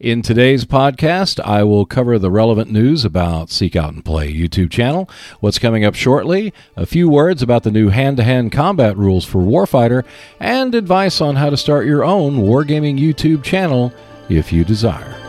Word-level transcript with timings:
In 0.00 0.22
today's 0.22 0.64
podcast, 0.64 1.38
I 1.44 1.62
will 1.62 1.86
cover 1.86 2.18
the 2.18 2.30
relevant 2.30 2.68
news 2.68 3.04
about 3.04 3.48
Seek 3.48 3.76
Out 3.76 3.94
and 3.94 4.04
Play 4.04 4.34
YouTube 4.34 4.72
channel, 4.72 5.08
what's 5.38 5.60
coming 5.60 5.84
up 5.84 5.94
shortly, 5.94 6.52
a 6.76 6.84
few 6.84 7.08
words 7.08 7.42
about 7.42 7.62
the 7.62 7.70
new 7.70 7.90
hand 7.90 8.16
to 8.16 8.24
hand 8.24 8.50
combat 8.50 8.96
rules 8.96 9.24
for 9.24 9.38
Warfighter, 9.38 10.04
and 10.40 10.74
advice 10.74 11.20
on 11.20 11.36
how 11.36 11.48
to 11.48 11.56
start 11.56 11.86
your 11.86 12.02
own 12.02 12.38
Wargaming 12.38 12.98
YouTube 12.98 13.44
channel 13.44 13.92
if 14.28 14.52
you 14.52 14.64
desire. 14.64 15.23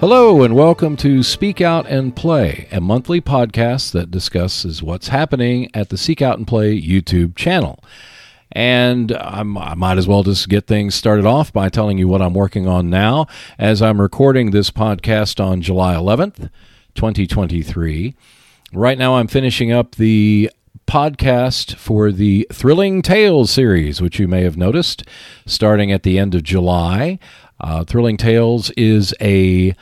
Hello, 0.00 0.44
and 0.44 0.54
welcome 0.54 0.96
to 0.98 1.24
Speak 1.24 1.60
Out 1.60 1.84
and 1.88 2.14
Play, 2.14 2.68
a 2.70 2.80
monthly 2.80 3.20
podcast 3.20 3.90
that 3.90 4.12
discusses 4.12 4.80
what's 4.80 5.08
happening 5.08 5.68
at 5.74 5.88
the 5.88 5.98
Seek 5.98 6.22
Out 6.22 6.38
and 6.38 6.46
Play 6.46 6.80
YouTube 6.80 7.34
channel. 7.34 7.82
And 8.52 9.10
I'm, 9.10 9.58
i 9.58 9.74
might 9.74 9.98
as 9.98 10.06
well 10.06 10.22
just 10.22 10.48
get 10.48 10.68
things 10.68 10.94
started 10.94 11.26
off 11.26 11.52
by 11.52 11.68
telling 11.68 11.98
you 11.98 12.06
what 12.06 12.22
I'm 12.22 12.32
working 12.32 12.68
on 12.68 12.88
now 12.88 13.26
as 13.58 13.82
I'm 13.82 14.00
recording 14.00 14.52
this 14.52 14.70
podcast 14.70 15.44
on 15.44 15.62
July 15.62 15.96
11th, 15.96 16.48
2023. 16.94 18.14
Right 18.72 18.98
now, 18.98 19.16
I'm 19.16 19.26
finishing 19.26 19.72
up 19.72 19.96
the 19.96 20.48
podcast 20.86 21.74
for 21.74 22.12
the 22.12 22.46
Thrilling 22.52 23.02
Tales 23.02 23.50
series, 23.50 24.00
which 24.00 24.20
you 24.20 24.28
may 24.28 24.42
have 24.42 24.56
noticed 24.56 25.02
starting 25.44 25.90
at 25.90 26.04
the 26.04 26.20
end 26.20 26.36
of 26.36 26.44
July. 26.44 27.18
Uh, 27.60 27.84
Thrilling 27.84 28.16
Tales 28.16 28.70
is 28.70 29.14
a 29.20 29.74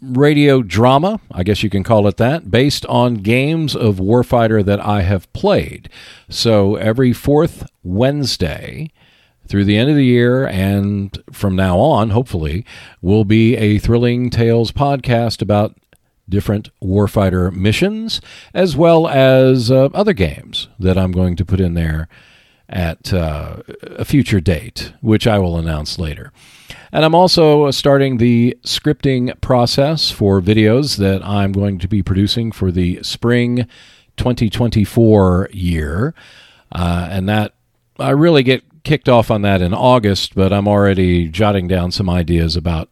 radio 0.00 0.62
drama, 0.62 1.20
I 1.30 1.44
guess 1.44 1.62
you 1.62 1.70
can 1.70 1.84
call 1.84 2.08
it 2.08 2.16
that, 2.16 2.50
based 2.50 2.84
on 2.86 3.14
games 3.16 3.76
of 3.76 3.96
Warfighter 3.96 4.64
that 4.64 4.84
I 4.84 5.02
have 5.02 5.32
played. 5.32 5.88
So 6.28 6.76
every 6.76 7.12
fourth 7.12 7.70
Wednesday 7.84 8.90
through 9.46 9.64
the 9.64 9.76
end 9.78 9.90
of 9.90 9.96
the 9.96 10.04
year 10.04 10.46
and 10.46 11.16
from 11.30 11.54
now 11.54 11.78
on, 11.78 12.10
hopefully, 12.10 12.64
will 13.00 13.24
be 13.24 13.56
a 13.56 13.78
Thrilling 13.78 14.30
Tales 14.30 14.72
podcast 14.72 15.40
about 15.40 15.76
different 16.28 16.70
Warfighter 16.82 17.52
missions 17.52 18.20
as 18.54 18.76
well 18.76 19.06
as 19.06 19.70
uh, 19.70 19.88
other 19.92 20.12
games 20.12 20.68
that 20.78 20.96
I'm 20.96 21.12
going 21.12 21.36
to 21.36 21.44
put 21.44 21.60
in 21.60 21.74
there 21.74 22.08
at 22.68 23.12
uh, 23.12 23.58
a 23.82 24.04
future 24.04 24.40
date, 24.40 24.92
which 25.00 25.26
I 25.26 25.38
will 25.38 25.58
announce 25.58 25.98
later. 25.98 26.32
And 26.92 27.04
I'm 27.04 27.14
also 27.14 27.70
starting 27.70 28.18
the 28.18 28.56
scripting 28.64 29.38
process 29.40 30.10
for 30.10 30.40
videos 30.40 30.98
that 30.98 31.24
I'm 31.24 31.52
going 31.52 31.78
to 31.78 31.88
be 31.88 32.02
producing 32.02 32.52
for 32.52 32.70
the 32.70 33.02
spring 33.02 33.66
2024 34.16 35.48
year. 35.52 36.14
Uh, 36.70 37.08
and 37.10 37.28
that 37.28 37.54
I 37.98 38.10
really 38.10 38.42
get 38.42 38.64
kicked 38.84 39.08
off 39.08 39.30
on 39.30 39.42
that 39.42 39.62
in 39.62 39.72
August, 39.72 40.34
but 40.34 40.52
I'm 40.52 40.68
already 40.68 41.28
jotting 41.28 41.68
down 41.68 41.92
some 41.92 42.10
ideas 42.10 42.56
about 42.56 42.88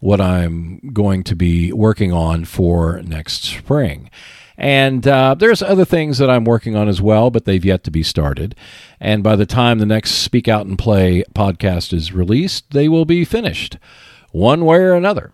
what 0.00 0.20
I'm 0.20 0.80
going 0.92 1.22
to 1.24 1.36
be 1.36 1.72
working 1.72 2.12
on 2.12 2.44
for 2.44 3.02
next 3.02 3.44
spring. 3.44 4.10
And 4.56 5.06
uh, 5.06 5.34
there's 5.34 5.62
other 5.62 5.84
things 5.84 6.18
that 6.18 6.30
I'm 6.30 6.44
working 6.44 6.76
on 6.76 6.88
as 6.88 7.00
well, 7.02 7.30
but 7.30 7.44
they've 7.44 7.64
yet 7.64 7.84
to 7.84 7.90
be 7.90 8.02
started. 8.02 8.54
And 9.00 9.22
by 9.22 9.36
the 9.36 9.46
time 9.46 9.78
the 9.78 9.86
next 9.86 10.12
Speak 10.12 10.48
Out 10.48 10.66
and 10.66 10.78
Play 10.78 11.24
podcast 11.34 11.92
is 11.92 12.12
released, 12.12 12.70
they 12.70 12.88
will 12.88 13.04
be 13.04 13.24
finished, 13.24 13.78
one 14.30 14.64
way 14.64 14.76
or 14.76 14.94
another. 14.94 15.32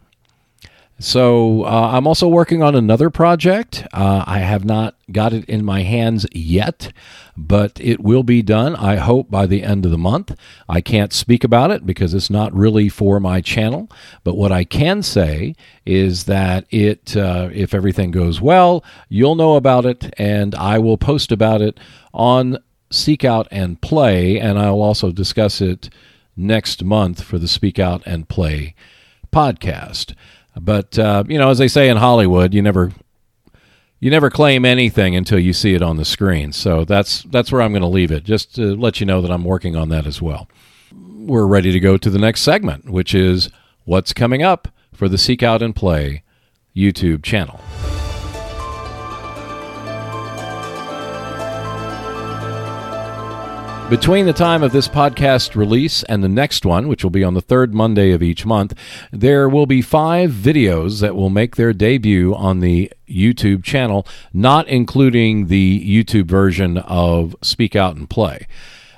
So 1.01 1.65
uh, 1.65 1.93
I'm 1.95 2.07
also 2.07 2.29
working 2.29 2.63
on 2.63 2.75
another 2.75 3.09
project. 3.09 3.87
Uh, 3.91 4.23
I 4.27 4.41
have 4.41 4.67
not 4.67 4.97
got 5.11 5.33
it 5.33 5.47
in 5.47 5.65
my 5.65 5.81
hands 5.83 6.27
yet, 6.31 6.93
but 7.39 7.81
it 7.81 8.01
will 8.01 8.23
be 8.23 8.43
done, 8.43 8.77
I 8.77 8.97
hope, 8.97 9.31
by 9.31 9.47
the 9.47 9.63
end 9.63 9.87
of 9.87 9.93
the 9.93 9.99
month. 9.99 10.37
I 10.69 10.83
can't 10.83 11.15
speak 11.15 11.43
about 11.43 11.71
it 11.71 11.87
because 11.87 12.13
it's 12.13 12.29
not 12.29 12.53
really 12.53 12.91
for 12.91 13.19
my 13.19 13.41
channel. 13.41 13.91
But 14.25 14.37
what 14.37 14.53
I 14.53 14.65
can 14.65 15.03
say 15.03 15.57
is 15.87 16.25
that 16.25 16.67
it, 16.69 17.17
uh, 17.17 17.49
if 17.51 17.73
everything 17.73 18.11
goes 18.11 18.43
well, 18.43 18.85
you'll 19.09 19.37
know 19.37 19.57
about 19.57 19.87
it, 19.87 20.13
and 20.19 20.55
I 20.55 20.79
will 20.79 20.99
post 20.99 21.33
about 21.33 21.63
it 21.63 21.81
on 22.13 22.59
Seek 22.91 23.25
Out 23.25 23.49
and 23.51 23.81
Play, 23.81 24.39
and 24.39 24.59
I'll 24.59 24.83
also 24.83 25.13
discuss 25.13 25.63
it 25.63 25.89
next 26.37 26.85
month 26.85 27.23
for 27.23 27.39
the 27.39 27.49
Speak 27.49 27.79
Out 27.79 28.03
and 28.05 28.29
Play 28.29 28.75
podcast. 29.33 30.15
But 30.59 30.99
uh, 30.99 31.25
you 31.29 31.39
know, 31.39 31.51
as 31.51 31.59
they 31.59 31.69
say 31.69 31.89
in 31.89 31.97
Hollywood, 31.97 32.55
you 32.55 32.63
never 32.63 32.93
you 34.01 34.11
never 34.11 34.31
claim 34.31 34.65
anything 34.65 35.15
until 35.15 35.39
you 35.39 35.53
see 35.53 35.75
it 35.75 35.83
on 35.83 35.97
the 35.97 36.05
screen. 36.05 36.53
So 36.53 36.85
that's 36.85 37.23
that's 37.25 37.53
where 37.53 37.63
I'm 37.63 37.73
going 37.73 37.83
to 37.83 37.89
leave 37.89 38.11
it. 38.11 38.25
Just 38.25 38.55
to 38.57 38.75
let 38.75 39.01
you 39.01 39.07
know 39.07 39.21
that 39.23 39.31
I'm 39.31 39.45
working 39.45 39.77
on 39.77 39.91
that 39.91 40.07
as 40.07 40.21
well. 40.21 40.49
We're 40.93 41.47
ready 41.47 41.71
to 41.71 41.81
go 41.81 41.97
to 41.97 42.11
the 42.11 42.19
next 42.19 42.41
segment, 42.41 42.91
which 42.91 43.15
is 43.15 43.51
what's 43.85 44.13
coming 44.13 44.43
up 44.43 44.69
for 44.93 45.09
the 45.09 45.19
Seek 45.19 45.43
Out 45.43 45.63
and 45.63 45.77
Play 45.77 46.23
YouTube 46.75 47.23
channel. 47.23 47.61
Between 53.91 54.25
the 54.25 54.33
time 54.33 54.63
of 54.63 54.71
this 54.71 54.87
podcast 54.87 55.57
release 55.57 56.05
and 56.05 56.23
the 56.23 56.29
next 56.29 56.65
one, 56.65 56.87
which 56.87 57.03
will 57.03 57.11
be 57.11 57.25
on 57.25 57.35
the 57.35 57.41
third 57.41 57.75
Monday 57.75 58.13
of 58.13 58.23
each 58.23 58.47
month, 58.47 58.73
there 59.11 59.49
will 59.49 59.67
be 59.67 59.83
five 59.83 60.31
videos 60.31 61.01
that 61.01 61.17
will 61.17 61.29
make 61.29 61.57
their 61.57 61.73
debut 61.73 62.33
on 62.33 62.61
the 62.61 62.93
YouTube 63.09 63.65
channel, 63.65 64.07
not 64.33 64.69
including 64.69 65.49
the 65.49 65.85
YouTube 65.85 66.27
version 66.27 66.79
of 66.79 67.35
Speak 67.43 67.75
Out 67.75 67.97
and 67.97 68.09
Play. 68.09 68.47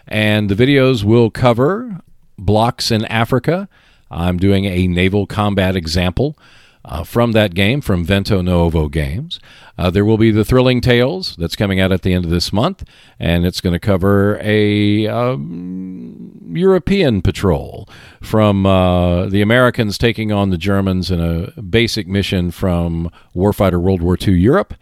And 0.07 0.51
the 0.51 0.55
videos 0.55 1.05
will 1.05 1.31
cover 1.31 2.03
Blocks 2.37 2.91
in 2.91 3.01
Afrika. 3.03 3.69
I'm 4.11 4.37
doing 4.37 4.67
a 4.67 4.87
naval 4.89 5.27
combat 5.27 5.75
example 5.75 6.37
uh, 6.85 7.05
from 7.05 7.33
that 7.33 7.55
game 7.55 7.81
from 7.81 8.05
Vento 8.05 8.43
Nuovo 8.43 8.91
Games. 8.91 9.39
Uh, 9.79 9.91
there 9.91 10.05
will 10.05 10.19
be 10.19 10.31
the 10.31 10.45
Thrilling 10.45 10.81
Tales 10.81 11.37
that's 11.37 11.57
coming 11.57 11.81
out 11.81 11.93
at 11.93 12.03
the 12.03 12.13
end 12.13 12.25
of 12.25 12.31
this 12.31 12.53
month, 12.53 12.85
and 13.19 13.47
it's 13.47 13.61
going 13.61 13.73
to 13.73 13.79
cover 13.79 14.39
a 14.43 15.07
um, 15.07 16.51
European 16.53 17.23
patrol 17.23 17.89
from 18.21 18.67
uh, 18.67 19.27
the 19.27 19.43
Americans 19.43 19.97
taking 19.97 20.33
on 20.33 20.51
the 20.51 20.59
Germans 20.59 21.11
in 21.11 21.21
a 21.21 21.61
basic 21.61 22.07
mission 22.07 22.51
from 22.51 23.11
Warfighter 23.35 23.81
World 23.81 24.03
War 24.03 24.19
II 24.21 24.35
Europe. 24.35 24.75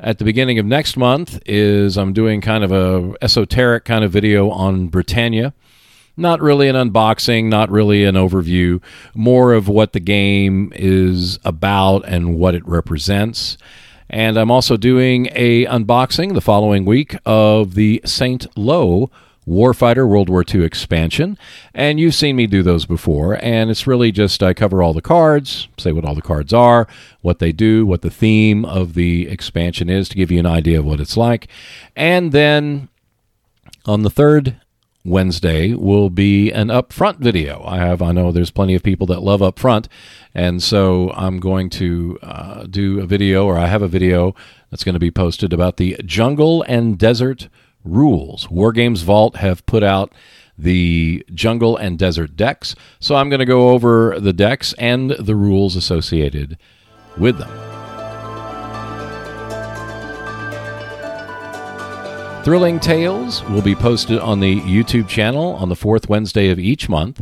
At 0.00 0.18
the 0.18 0.24
beginning 0.24 0.60
of 0.60 0.66
next 0.66 0.96
month 0.96 1.40
is 1.44 1.96
I'm 1.96 2.12
doing 2.12 2.40
kind 2.40 2.62
of 2.62 2.70
a 2.70 3.14
esoteric 3.20 3.84
kind 3.84 4.04
of 4.04 4.12
video 4.12 4.48
on 4.50 4.86
Britannia 4.88 5.54
not 6.18 6.40
really 6.40 6.68
an 6.68 6.76
unboxing, 6.76 7.44
not 7.44 7.70
really 7.70 8.04
an 8.04 8.14
overview, 8.14 8.82
more 9.14 9.52
of 9.52 9.68
what 9.68 9.92
the 9.92 10.00
game 10.00 10.72
is 10.74 11.38
about 11.44 12.06
and 12.06 12.36
what 12.38 12.54
it 12.54 12.66
represents. 12.66 13.56
And 14.10 14.36
I'm 14.36 14.50
also 14.50 14.76
doing 14.76 15.28
a 15.32 15.66
unboxing 15.66 16.34
the 16.34 16.40
following 16.40 16.84
week 16.84 17.16
of 17.26 17.74
the 17.74 18.00
Saint 18.04 18.46
Lo 18.56 19.10
Warfighter 19.46 20.06
World 20.06 20.28
War 20.28 20.44
II 20.52 20.64
expansion. 20.64 21.38
And 21.74 21.98
you've 21.98 22.14
seen 22.14 22.36
me 22.36 22.46
do 22.46 22.62
those 22.62 22.86
before. 22.86 23.42
And 23.42 23.70
it's 23.70 23.86
really 23.86 24.12
just 24.12 24.42
I 24.42 24.54
cover 24.54 24.82
all 24.82 24.92
the 24.92 25.02
cards, 25.02 25.68
say 25.78 25.92
what 25.92 26.04
all 26.04 26.14
the 26.14 26.22
cards 26.22 26.52
are, 26.52 26.86
what 27.22 27.38
they 27.38 27.52
do, 27.52 27.86
what 27.86 28.02
the 28.02 28.10
theme 28.10 28.64
of 28.64 28.94
the 28.94 29.28
expansion 29.28 29.88
is 29.88 30.08
to 30.10 30.16
give 30.16 30.30
you 30.30 30.38
an 30.38 30.46
idea 30.46 30.78
of 30.78 30.84
what 30.84 31.00
it's 31.00 31.16
like. 31.16 31.48
And 31.96 32.32
then 32.32 32.88
on 33.86 34.02
the 34.02 34.10
third 34.10 34.60
Wednesday 35.04 35.74
will 35.74 36.10
be 36.10 36.50
an 36.50 36.68
upfront 36.68 37.18
video. 37.18 37.62
I 37.64 37.78
have, 37.78 38.02
I 38.02 38.12
know 38.12 38.32
there's 38.32 38.50
plenty 38.50 38.74
of 38.74 38.82
people 38.82 39.06
that 39.08 39.22
love 39.22 39.40
upfront, 39.40 39.86
and 40.34 40.62
so 40.62 41.10
I'm 41.12 41.40
going 41.40 41.70
to 41.70 42.18
uh, 42.22 42.64
do 42.64 43.00
a 43.00 43.06
video, 43.06 43.46
or 43.46 43.58
I 43.58 43.66
have 43.66 43.82
a 43.82 43.88
video 43.88 44.34
that's 44.70 44.84
going 44.84 44.94
to 44.94 44.98
be 44.98 45.10
posted 45.10 45.52
about 45.52 45.76
the 45.76 45.96
jungle 46.04 46.62
and 46.62 46.98
desert 46.98 47.48
rules. 47.84 48.50
War 48.50 48.72
Games 48.72 49.02
Vault 49.02 49.36
have 49.36 49.64
put 49.66 49.82
out 49.82 50.12
the 50.58 51.24
jungle 51.32 51.76
and 51.76 51.98
desert 51.98 52.36
decks, 52.36 52.74
so 52.98 53.14
I'm 53.14 53.28
going 53.30 53.40
to 53.40 53.46
go 53.46 53.70
over 53.70 54.18
the 54.18 54.32
decks 54.32 54.74
and 54.74 55.12
the 55.12 55.36
rules 55.36 55.76
associated 55.76 56.58
with 57.16 57.38
them. 57.38 57.67
Thrilling 62.48 62.80
Tales 62.80 63.44
will 63.50 63.60
be 63.60 63.74
posted 63.74 64.18
on 64.20 64.40
the 64.40 64.58
YouTube 64.62 65.06
channel 65.06 65.52
on 65.56 65.68
the 65.68 65.76
fourth 65.76 66.08
Wednesday 66.08 66.48
of 66.48 66.58
each 66.58 66.88
month 66.88 67.20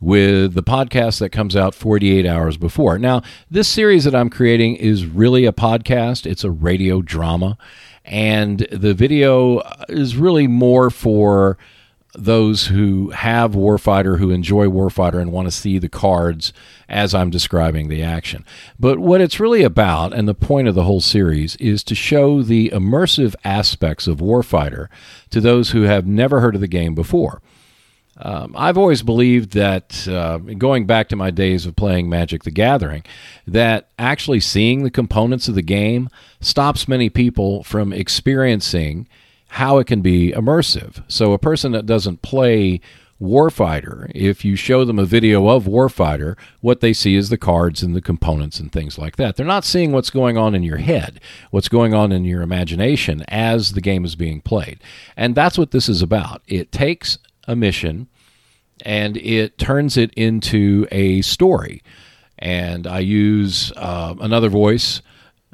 with 0.00 0.54
the 0.54 0.62
podcast 0.62 1.18
that 1.18 1.28
comes 1.28 1.54
out 1.54 1.74
48 1.74 2.24
hours 2.24 2.56
before. 2.56 2.98
Now, 2.98 3.20
this 3.50 3.68
series 3.68 4.04
that 4.04 4.14
I'm 4.14 4.30
creating 4.30 4.76
is 4.76 5.04
really 5.04 5.44
a 5.44 5.52
podcast, 5.52 6.24
it's 6.24 6.42
a 6.42 6.50
radio 6.50 7.02
drama, 7.02 7.58
and 8.02 8.60
the 8.72 8.94
video 8.94 9.60
is 9.90 10.16
really 10.16 10.46
more 10.46 10.88
for 10.88 11.58
those 12.14 12.66
who 12.66 13.10
have 13.10 13.52
Warfighter, 13.52 14.18
who 14.18 14.30
enjoy 14.30 14.66
Warfighter, 14.66 15.20
and 15.20 15.32
want 15.32 15.46
to 15.46 15.52
see 15.52 15.78
the 15.78 15.88
cards 15.88 16.52
as 16.88 17.14
I'm 17.14 17.30
describing 17.30 17.88
the 17.88 18.02
action. 18.02 18.44
But 18.78 18.98
what 18.98 19.20
it's 19.20 19.40
really 19.40 19.62
about, 19.62 20.12
and 20.12 20.28
the 20.28 20.34
point 20.34 20.68
of 20.68 20.74
the 20.74 20.84
whole 20.84 21.00
series, 21.00 21.56
is 21.56 21.82
to 21.84 21.94
show 21.94 22.42
the 22.42 22.68
immersive 22.70 23.34
aspects 23.44 24.06
of 24.06 24.18
Warfighter 24.18 24.88
to 25.30 25.40
those 25.40 25.70
who 25.70 25.82
have 25.82 26.06
never 26.06 26.40
heard 26.40 26.54
of 26.54 26.60
the 26.60 26.68
game 26.68 26.94
before. 26.94 27.40
Um, 28.18 28.54
I've 28.56 28.76
always 28.76 29.02
believed 29.02 29.52
that, 29.54 30.06
uh, 30.06 30.36
going 30.36 30.86
back 30.86 31.08
to 31.08 31.16
my 31.16 31.30
days 31.30 31.64
of 31.64 31.76
playing 31.76 32.10
Magic 32.10 32.44
the 32.44 32.50
Gathering, 32.50 33.04
that 33.46 33.88
actually 33.98 34.40
seeing 34.40 34.82
the 34.82 34.90
components 34.90 35.48
of 35.48 35.54
the 35.54 35.62
game 35.62 36.10
stops 36.40 36.86
many 36.86 37.08
people 37.08 37.64
from 37.64 37.92
experiencing 37.92 39.08
how 39.52 39.76
it 39.76 39.86
can 39.86 40.00
be 40.00 40.32
immersive. 40.32 41.02
So 41.08 41.34
a 41.34 41.38
person 41.38 41.72
that 41.72 41.84
doesn't 41.84 42.22
play 42.22 42.80
Warfighter, 43.20 44.10
if 44.14 44.46
you 44.46 44.56
show 44.56 44.86
them 44.86 44.98
a 44.98 45.04
video 45.04 45.46
of 45.46 45.64
Warfighter, 45.64 46.36
what 46.62 46.80
they 46.80 46.94
see 46.94 47.16
is 47.16 47.28
the 47.28 47.36
cards 47.36 47.82
and 47.82 47.94
the 47.94 48.00
components 48.00 48.58
and 48.58 48.72
things 48.72 48.96
like 48.96 49.16
that. 49.16 49.36
They're 49.36 49.44
not 49.44 49.66
seeing 49.66 49.92
what's 49.92 50.08
going 50.08 50.38
on 50.38 50.54
in 50.54 50.62
your 50.62 50.78
head, 50.78 51.20
what's 51.50 51.68
going 51.68 51.92
on 51.92 52.12
in 52.12 52.24
your 52.24 52.40
imagination 52.40 53.24
as 53.28 53.74
the 53.74 53.82
game 53.82 54.06
is 54.06 54.16
being 54.16 54.40
played. 54.40 54.80
And 55.18 55.34
that's 55.34 55.58
what 55.58 55.70
this 55.70 55.86
is 55.86 56.00
about. 56.00 56.40
It 56.46 56.72
takes 56.72 57.18
a 57.46 57.54
mission 57.54 58.08
and 58.86 59.18
it 59.18 59.58
turns 59.58 59.98
it 59.98 60.14
into 60.14 60.88
a 60.90 61.20
story. 61.20 61.82
And 62.38 62.86
I 62.86 63.00
use 63.00 63.70
uh, 63.76 64.14
another 64.18 64.48
voice 64.48 65.02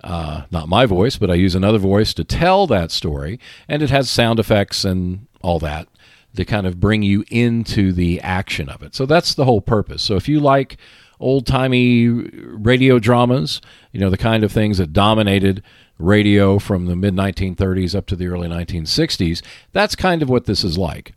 uh, 0.05 0.43
not 0.51 0.69
my 0.69 0.87
voice, 0.87 1.17
but 1.17 1.31
I 1.31 1.35
use 1.35 1.55
another 1.55 1.79
voice 1.79 2.15
to 2.15 2.25
tell 2.25 2.67
that 2.69 2.91
story, 2.91 3.39
and 3.69 3.83
it 3.83 3.91
has 3.91 4.11
sound 4.11 4.39
effects 4.39 4.85
and 4.85 5.27
all 5.43 5.59
that 5.61 5.89
to 6.37 6.45
kind 6.45 6.67
of 6.67 6.79
bring 6.79 7.03
you 7.03 7.25
into 7.31 7.93
the 7.93 8.21
action 8.21 8.69
of 8.69 8.83
it. 8.83 8.95
So 8.95 9.07
that's 9.07 9.35
the 9.35 9.45
whole 9.45 9.61
purpose. 9.61 10.03
So 10.03 10.17
if 10.17 10.29
you 10.29 10.41
like 10.41 10.77
old 11.21 11.47
timey 11.47 12.07
radio 12.09 12.99
dramas, 12.99 13.61
you 13.93 14.01
know, 14.01 14.11
the 14.11 14.17
kind 14.17 14.45
of 14.45 14.53
things 14.53 14.79
that 14.79 14.93
dominated 14.93 15.63
radio 15.99 16.59
from 16.59 16.87
the 16.87 16.97
mid 16.97 17.15
1930s 17.15 17.95
up 17.95 18.07
to 18.07 18.17
the 18.17 18.29
early 18.29 18.49
1960s, 18.49 19.43
that's 19.73 19.97
kind 19.97 20.23
of 20.23 20.29
what 20.29 20.45
this 20.45 20.63
is 20.63 20.79
like. 20.79 21.15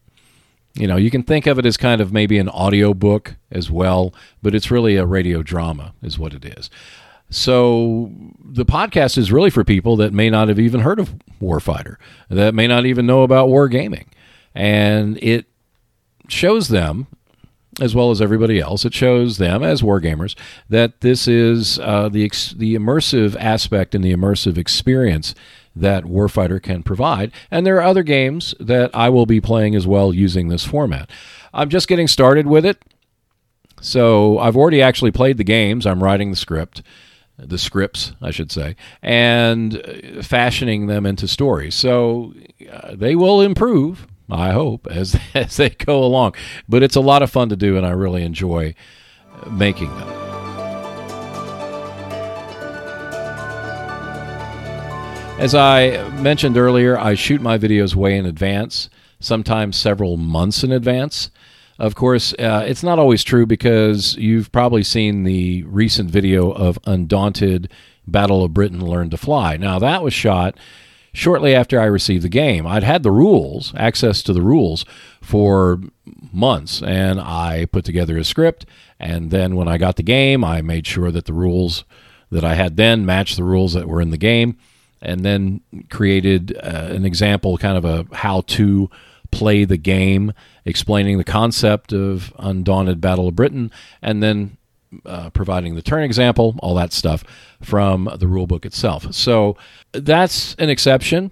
You 0.73 0.87
know, 0.87 0.95
you 0.95 1.11
can 1.11 1.23
think 1.23 1.47
of 1.47 1.59
it 1.59 1.65
as 1.65 1.75
kind 1.75 1.99
of 1.99 2.13
maybe 2.13 2.37
an 2.37 2.47
audio 2.49 2.93
book 2.93 3.35
as 3.51 3.69
well, 3.69 4.13
but 4.41 4.55
it's 4.55 4.71
really 4.71 4.95
a 4.95 5.05
radio 5.05 5.43
drama, 5.43 5.93
is 6.01 6.17
what 6.17 6.33
it 6.33 6.45
is. 6.45 6.69
So 7.31 8.11
the 8.43 8.65
podcast 8.65 9.17
is 9.17 9.31
really 9.31 9.49
for 9.49 9.63
people 9.63 9.95
that 9.95 10.13
may 10.13 10.29
not 10.29 10.49
have 10.49 10.59
even 10.59 10.81
heard 10.81 10.99
of 10.99 11.15
Warfighter, 11.41 11.95
that 12.29 12.53
may 12.53 12.67
not 12.67 12.85
even 12.85 13.05
know 13.05 13.23
about 13.23 13.47
wargaming. 13.47 14.07
And 14.53 15.17
it 15.23 15.45
shows 16.27 16.67
them, 16.67 17.07
as 17.79 17.95
well 17.95 18.11
as 18.11 18.21
everybody 18.21 18.59
else, 18.59 18.83
it 18.83 18.93
shows 18.93 19.37
them 19.37 19.63
as 19.63 19.81
wargamers 19.81 20.35
that 20.67 20.99
this 20.99 21.25
is 21.25 21.79
uh, 21.79 22.09
the, 22.09 22.25
ex- 22.25 22.51
the 22.51 22.75
immersive 22.75 23.37
aspect 23.39 23.95
and 23.95 24.03
the 24.03 24.13
immersive 24.13 24.57
experience 24.57 25.33
that 25.73 26.03
Warfighter 26.03 26.61
can 26.61 26.83
provide. 26.83 27.31
And 27.49 27.65
there 27.65 27.77
are 27.77 27.81
other 27.81 28.03
games 28.03 28.53
that 28.59 28.91
I 28.93 29.07
will 29.07 29.25
be 29.25 29.39
playing 29.39 29.73
as 29.73 29.87
well 29.87 30.13
using 30.13 30.49
this 30.49 30.65
format. 30.65 31.09
I'm 31.53 31.69
just 31.69 31.87
getting 31.87 32.09
started 32.09 32.45
with 32.45 32.65
it. 32.65 32.83
So 33.79 34.37
I've 34.37 34.57
already 34.57 34.81
actually 34.81 35.11
played 35.11 35.37
the 35.37 35.45
games. 35.45 35.85
I'm 35.87 36.03
writing 36.03 36.29
the 36.29 36.35
script 36.35 36.81
the 37.37 37.57
scripts, 37.57 38.13
I 38.21 38.31
should 38.31 38.51
say, 38.51 38.75
and 39.01 39.81
fashioning 40.21 40.87
them 40.87 41.05
into 41.05 41.27
stories. 41.27 41.75
So 41.75 42.33
uh, 42.71 42.95
they 42.95 43.15
will 43.15 43.41
improve, 43.41 44.07
I 44.29 44.51
hope, 44.51 44.87
as 44.91 45.17
as 45.33 45.57
they 45.57 45.69
go 45.69 46.03
along. 46.03 46.35
But 46.69 46.83
it's 46.83 46.95
a 46.95 47.01
lot 47.01 47.23
of 47.23 47.31
fun 47.31 47.49
to 47.49 47.55
do, 47.55 47.77
and 47.77 47.85
I 47.85 47.91
really 47.91 48.23
enjoy 48.23 48.75
making 49.49 49.89
them. 49.97 50.21
As 55.39 55.55
I 55.55 56.07
mentioned 56.19 56.55
earlier, 56.55 56.99
I 56.99 57.15
shoot 57.15 57.41
my 57.41 57.57
videos 57.57 57.95
way 57.95 58.15
in 58.15 58.27
advance, 58.27 58.91
sometimes 59.19 59.75
several 59.75 60.15
months 60.15 60.63
in 60.63 60.71
advance. 60.71 61.31
Of 61.81 61.95
course, 61.95 62.31
uh, 62.33 62.63
it's 62.67 62.83
not 62.83 62.99
always 62.99 63.23
true 63.23 63.47
because 63.47 64.15
you've 64.15 64.51
probably 64.51 64.83
seen 64.83 65.23
the 65.23 65.63
recent 65.63 66.11
video 66.11 66.51
of 66.51 66.77
Undaunted 66.85 67.71
Battle 68.05 68.43
of 68.43 68.53
Britain 68.53 68.85
Learn 68.85 69.09
to 69.09 69.17
Fly. 69.17 69.57
Now, 69.57 69.79
that 69.79 70.03
was 70.03 70.13
shot 70.13 70.55
shortly 71.11 71.55
after 71.55 71.81
I 71.81 71.85
received 71.85 72.23
the 72.23 72.29
game. 72.29 72.67
I'd 72.67 72.83
had 72.83 73.01
the 73.01 73.09
rules, 73.09 73.73
access 73.75 74.21
to 74.23 74.31
the 74.31 74.43
rules, 74.43 74.85
for 75.21 75.81
months, 76.31 76.83
and 76.83 77.19
I 77.19 77.65
put 77.65 77.83
together 77.83 78.15
a 78.15 78.23
script. 78.23 78.67
And 78.99 79.31
then 79.31 79.55
when 79.55 79.67
I 79.67 79.79
got 79.79 79.95
the 79.95 80.03
game, 80.03 80.43
I 80.43 80.61
made 80.61 80.85
sure 80.85 81.09
that 81.09 81.25
the 81.25 81.33
rules 81.33 81.83
that 82.29 82.43
I 82.43 82.53
had 82.53 82.77
then 82.77 83.07
matched 83.07 83.37
the 83.37 83.43
rules 83.43 83.73
that 83.73 83.87
were 83.87 84.01
in 84.01 84.11
the 84.11 84.17
game, 84.17 84.55
and 85.01 85.21
then 85.21 85.61
created 85.89 86.55
uh, 86.61 86.89
an 86.91 87.05
example, 87.05 87.57
kind 87.57 87.75
of 87.75 87.85
a 87.85 88.05
how 88.17 88.41
to 88.41 88.87
play 89.31 89.65
the 89.65 89.77
game, 89.77 90.33
explaining 90.65 91.17
the 91.17 91.23
concept 91.23 91.93
of 91.93 92.33
Undaunted 92.37 93.01
Battle 93.01 93.27
of 93.27 93.35
Britain, 93.35 93.71
and 94.01 94.21
then 94.21 94.57
uh, 95.05 95.29
providing 95.29 95.75
the 95.75 95.81
turn 95.81 96.03
example, 96.03 96.55
all 96.59 96.75
that 96.75 96.93
stuff 96.93 97.23
from 97.61 98.05
the 98.05 98.25
rulebook 98.25 98.65
itself. 98.65 99.13
So 99.13 99.55
that's 99.93 100.53
an 100.55 100.69
exception, 100.69 101.31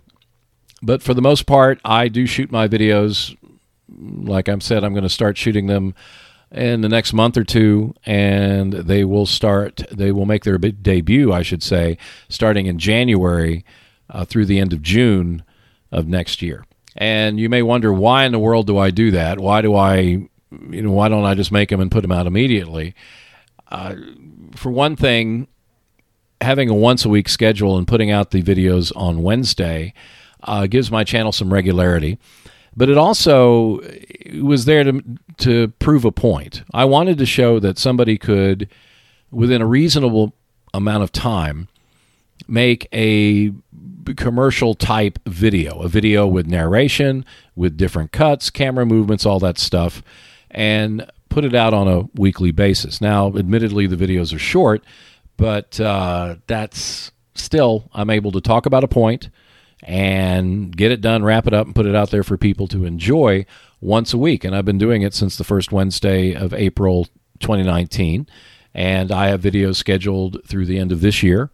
but 0.82 1.02
for 1.02 1.14
the 1.14 1.22
most 1.22 1.46
part, 1.46 1.80
I 1.84 2.08
do 2.08 2.26
shoot 2.26 2.52
my 2.52 2.68
videos. 2.68 3.36
Like 3.90 4.48
I 4.48 4.58
said, 4.60 4.84
I'm 4.84 4.94
going 4.94 5.04
to 5.04 5.10
start 5.10 5.38
shooting 5.38 5.68
them 5.68 5.94
in 6.52 6.82
the 6.82 6.90
next 6.90 7.14
month 7.14 7.38
or 7.38 7.44
two, 7.44 7.94
and 8.06 8.74
they 8.74 9.04
will 9.04 9.26
start. 9.26 9.84
They 9.92 10.12
will 10.12 10.26
make 10.26 10.44
their 10.44 10.58
debut, 10.58 11.32
I 11.34 11.42
should 11.42 11.62
say, 11.62 11.98
starting 12.30 12.66
in 12.66 12.80
January 12.80 13.66
uh, 14.10 14.26
through 14.26 14.46
the 14.46 14.60
end 14.60 14.74
of 14.74 14.82
June 14.82 15.44
of 15.92 16.08
next 16.08 16.42
year. 16.42 16.66
And 16.96 17.40
you 17.40 17.50
may 17.50 17.62
wonder 17.62 17.94
why 17.94 18.26
in 18.26 18.32
the 18.32 18.40
world 18.40 18.68
do 18.68 18.78
I 18.78 18.92
do 18.92 19.12
that? 19.12 19.40
Why 19.40 19.62
do 19.62 19.76
I, 19.76 19.98
you 19.98 20.82
know, 20.82 20.92
why 20.92 21.10
don't 21.10 21.26
I 21.26 21.36
just 21.36 21.52
make 21.52 21.70
them 21.70 21.80
and 21.80 21.92
put 21.92 22.02
them 22.02 22.12
out 22.12 22.28
immediately? 22.28 22.96
Uh, 23.70 23.96
for 24.56 24.72
one 24.72 24.96
thing, 24.96 25.48
having 26.42 26.70
a 26.70 26.74
once 26.74 27.06
a 27.06 27.10
week 27.10 27.30
schedule 27.30 27.78
and 27.78 27.88
putting 27.88 28.12
out 28.12 28.32
the 28.32 28.42
videos 28.42 28.92
on 28.96 29.22
Wednesday 29.22 29.94
uh, 30.44 30.68
gives 30.68 30.90
my 30.90 31.04
channel 31.04 31.32
some 31.32 31.54
regularity. 31.54 32.18
But 32.76 32.90
it 32.90 32.98
also 32.98 33.82
was 34.42 34.66
there 34.66 34.84
to 34.84 35.04
to 35.38 35.70
prove 35.80 36.06
a 36.06 36.12
point. 36.12 36.64
I 36.74 36.86
wanted 36.86 37.18
to 37.18 37.26
show 37.26 37.60
that 37.60 37.78
somebody 37.78 38.18
could, 38.18 38.70
within 39.32 39.62
a 39.62 39.66
reasonable 39.66 40.34
amount 40.74 41.04
of 41.04 41.12
time, 41.12 41.68
make 42.48 42.88
a 42.94 43.52
commercial 44.16 44.74
type 44.74 45.20
video, 45.28 45.80
a 45.82 45.88
video 45.88 46.28
with 46.28 46.48
narration, 46.48 47.26
with 47.56 47.78
different 47.78 48.12
cuts, 48.12 48.50
camera 48.50 48.86
movements, 48.86 49.26
all 49.26 49.40
that 49.40 49.58
stuff, 49.58 50.02
and 50.50 51.10
put 51.30 51.46
it 51.46 51.54
out 51.54 51.74
on 51.74 51.88
a 51.88 52.10
weekly 52.16 52.52
basis. 52.52 53.02
Now, 53.02 53.28
admittedly, 53.36 53.88
the 53.88 53.96
videos 53.96 54.34
are 54.34 54.40
short, 54.40 54.84
but 55.38 55.80
uh, 55.80 56.38
that's 56.48 57.12
still, 57.36 57.90
I'm 57.94 58.10
able 58.10 58.32
to 58.32 58.42
talk 58.42 58.66
about 58.66 58.84
a 58.84 58.88
point 58.88 59.30
and 59.84 60.76
get 60.76 60.92
it 60.92 61.02
done, 61.02 61.24
wrap 61.24 61.48
it 61.48 61.54
up, 61.54 61.66
and 61.66 61.76
put 61.76 61.86
it 61.86 61.96
out 61.96 62.12
there 62.12 62.24
for 62.24 62.38
people 62.38 62.68
to 62.68 62.86
enjoy 62.86 63.46
once 63.80 64.14
a 64.14 64.18
week. 64.18 64.44
And 64.44 64.56
I've 64.56 64.66
been 64.66 64.78
doing 64.78 65.04
it 65.04 65.14
since 65.14 65.38
the 65.38 65.44
first 65.44 65.72
Wednesday 65.72 66.34
of 66.34 66.54
April 66.54 67.06
2019. 67.40 68.28
And 68.74 69.12
I 69.12 69.28
have 69.28 69.42
videos 69.42 69.78
scheduled 69.78 70.44
through 70.46 70.66
the 70.66 70.80
end 70.80 70.92
of 70.92 71.02
this 71.02 71.24
year. 71.24 71.50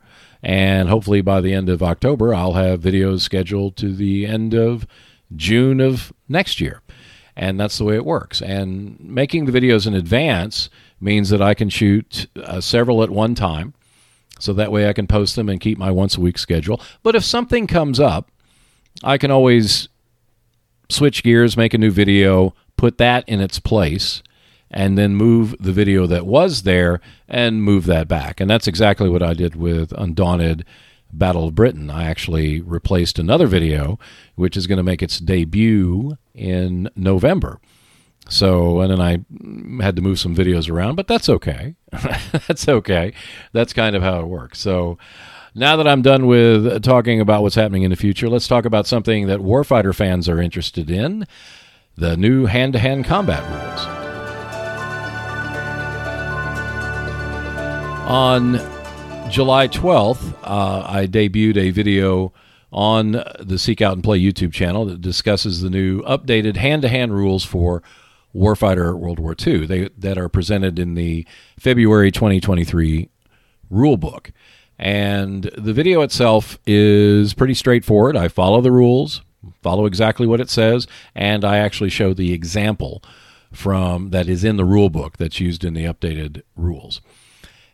And 0.46 0.90
hopefully 0.90 1.22
by 1.22 1.42
the 1.42 1.54
end 1.54 1.70
of 1.70 1.82
October, 1.82 2.34
I'll 2.34 2.54
have 2.54 2.80
videos 2.80 3.22
scheduled 3.22 3.76
to 3.78 3.92
the 3.92 4.28
end 4.28 4.54
of 4.54 4.86
June 5.36 5.82
of 5.82 6.14
next 6.30 6.62
year. 6.62 6.84
And 7.36 7.60
that's 7.60 7.80
the 7.80 7.84
way 7.84 7.96
it 7.96 8.06
works. 8.06 8.44
And 8.44 9.00
making 9.00 9.46
the 9.46 9.52
videos 9.52 9.88
in 9.88 9.96
advance 9.96 10.70
means 11.02 11.30
that 11.30 11.42
I 11.42 11.56
can 11.56 11.70
shoot 11.70 12.28
uh, 12.36 12.62
several 12.62 13.02
at 13.02 13.10
one 13.10 13.34
time. 13.34 13.74
So 14.40 14.54
that 14.54 14.72
way 14.72 14.88
I 14.88 14.94
can 14.94 15.08
post 15.08 15.36
them 15.36 15.50
and 15.50 15.60
keep 15.60 15.80
my 15.80 15.90
once 15.90 16.16
a 16.16 16.22
week 16.22 16.38
schedule. 16.38 16.80
But 17.02 17.16
if 17.16 17.26
something 17.26 17.66
comes 17.66 18.00
up, 18.00 18.30
I 19.04 19.18
can 19.18 19.32
always 19.32 19.90
switch 20.90 21.24
gears, 21.24 21.58
make 21.58 21.74
a 21.74 21.80
new 21.80 21.92
video, 21.92 22.54
put 22.78 23.00
that 23.00 23.28
in 23.28 23.42
its 23.42 23.58
place, 23.58 24.22
and 24.76 24.98
then 24.98 25.16
move 25.16 25.56
the 25.58 25.72
video 25.72 26.06
that 26.06 26.26
was 26.26 26.64
there 26.64 27.00
and 27.30 27.64
move 27.64 27.86
that 27.86 28.10
back. 28.10 28.42
And 28.42 28.50
that's 28.50 28.68
exactly 28.68 29.10
what 29.10 29.24
I 29.24 29.34
did 29.34 29.56
with 29.56 29.94
Undaunted 29.94 30.66
Battle 31.14 31.48
of 31.48 31.56
Britain. 31.56 31.90
I 31.90 32.04
actually 32.04 32.60
replaced 32.60 33.18
another 33.18 33.48
video, 33.48 33.98
which 34.36 34.58
is 34.58 34.68
going 34.68 34.78
to 34.78 34.84
make 34.84 35.02
its 35.02 35.18
debut 35.18 36.18
in 36.34 36.90
November. 36.94 37.62
So, 38.28 38.82
and 38.82 38.92
then 38.92 39.00
I 39.00 39.84
had 39.84 39.96
to 39.96 40.02
move 40.02 40.20
some 40.20 40.36
videos 40.36 40.70
around, 40.70 40.96
but 40.96 41.08
that's 41.08 41.30
okay. 41.30 41.76
that's 42.48 42.68
okay. 42.68 43.14
That's 43.54 43.72
kind 43.72 43.96
of 43.96 44.04
how 44.04 44.20
it 44.20 44.28
works. 44.28 44.60
So, 44.60 44.98
now 45.58 45.78
that 45.78 45.88
I'm 45.88 46.02
done 46.02 46.28
with 46.28 46.84
talking 46.84 47.22
about 47.22 47.44
what's 47.44 47.56
happening 47.56 47.84
in 47.84 47.92
the 47.92 47.96
future, 47.96 48.28
let's 48.28 48.48
talk 48.48 48.66
about 48.66 48.88
something 48.88 49.28
that 49.28 49.40
Warfighter 49.40 49.96
fans 49.96 50.28
are 50.28 50.42
interested 50.42 50.92
in 50.92 51.26
the 51.96 52.18
new 52.18 52.46
hand 52.48 52.74
to 52.74 52.80
hand 52.80 53.06
combat 53.06 53.42
rules. 53.50 54.05
On 58.06 58.60
July 59.32 59.68
12th, 59.68 60.36
uh, 60.44 60.86
I 60.88 61.08
debuted 61.08 61.58
a 61.58 61.72
video 61.72 62.34
on 62.72 63.24
the 63.40 63.58
Seek 63.58 63.82
Out 63.82 63.94
and 63.94 64.04
Play 64.04 64.22
YouTube 64.22 64.54
channel 64.54 64.86
that 64.86 65.02
discusses 65.02 65.62
the 65.62 65.72
new 65.72 66.04
updated 66.04 66.56
hand 66.56 66.84
to 66.84 66.88
hand 66.88 67.16
rules 67.16 67.44
for 67.44 67.82
Warfighter 68.36 68.96
World 68.96 69.18
War 69.18 69.36
II 69.36 69.66
they, 69.66 69.90
that 69.98 70.20
are 70.20 70.30
presented 70.30 70.78
in 70.78 70.94
the 70.94 71.26
February 71.58 72.12
2023 72.12 73.10
rule 73.72 73.98
book. 73.98 74.32
And 74.78 75.50
the 75.58 75.74
video 75.74 76.02
itself 76.02 76.60
is 76.68 77.34
pretty 77.34 77.56
straightforward. 77.56 78.16
I 78.16 78.28
follow 78.28 78.62
the 78.62 78.72
rules, 78.72 79.24
follow 79.64 79.88
exactly 79.88 80.28
what 80.28 80.40
it 80.42 80.52
says, 80.52 80.86
and 81.16 81.44
I 81.44 81.58
actually 81.58 81.90
show 81.90 82.14
the 82.14 82.34
example 82.34 83.02
from 83.52 84.12
that 84.12 84.28
is 84.28 84.44
in 84.44 84.58
the 84.58 84.66
rule 84.66 84.92
book 84.92 85.18
that's 85.18 85.40
used 85.40 85.66
in 85.66 85.74
the 85.74 85.86
updated 85.86 86.44
rules. 86.56 87.02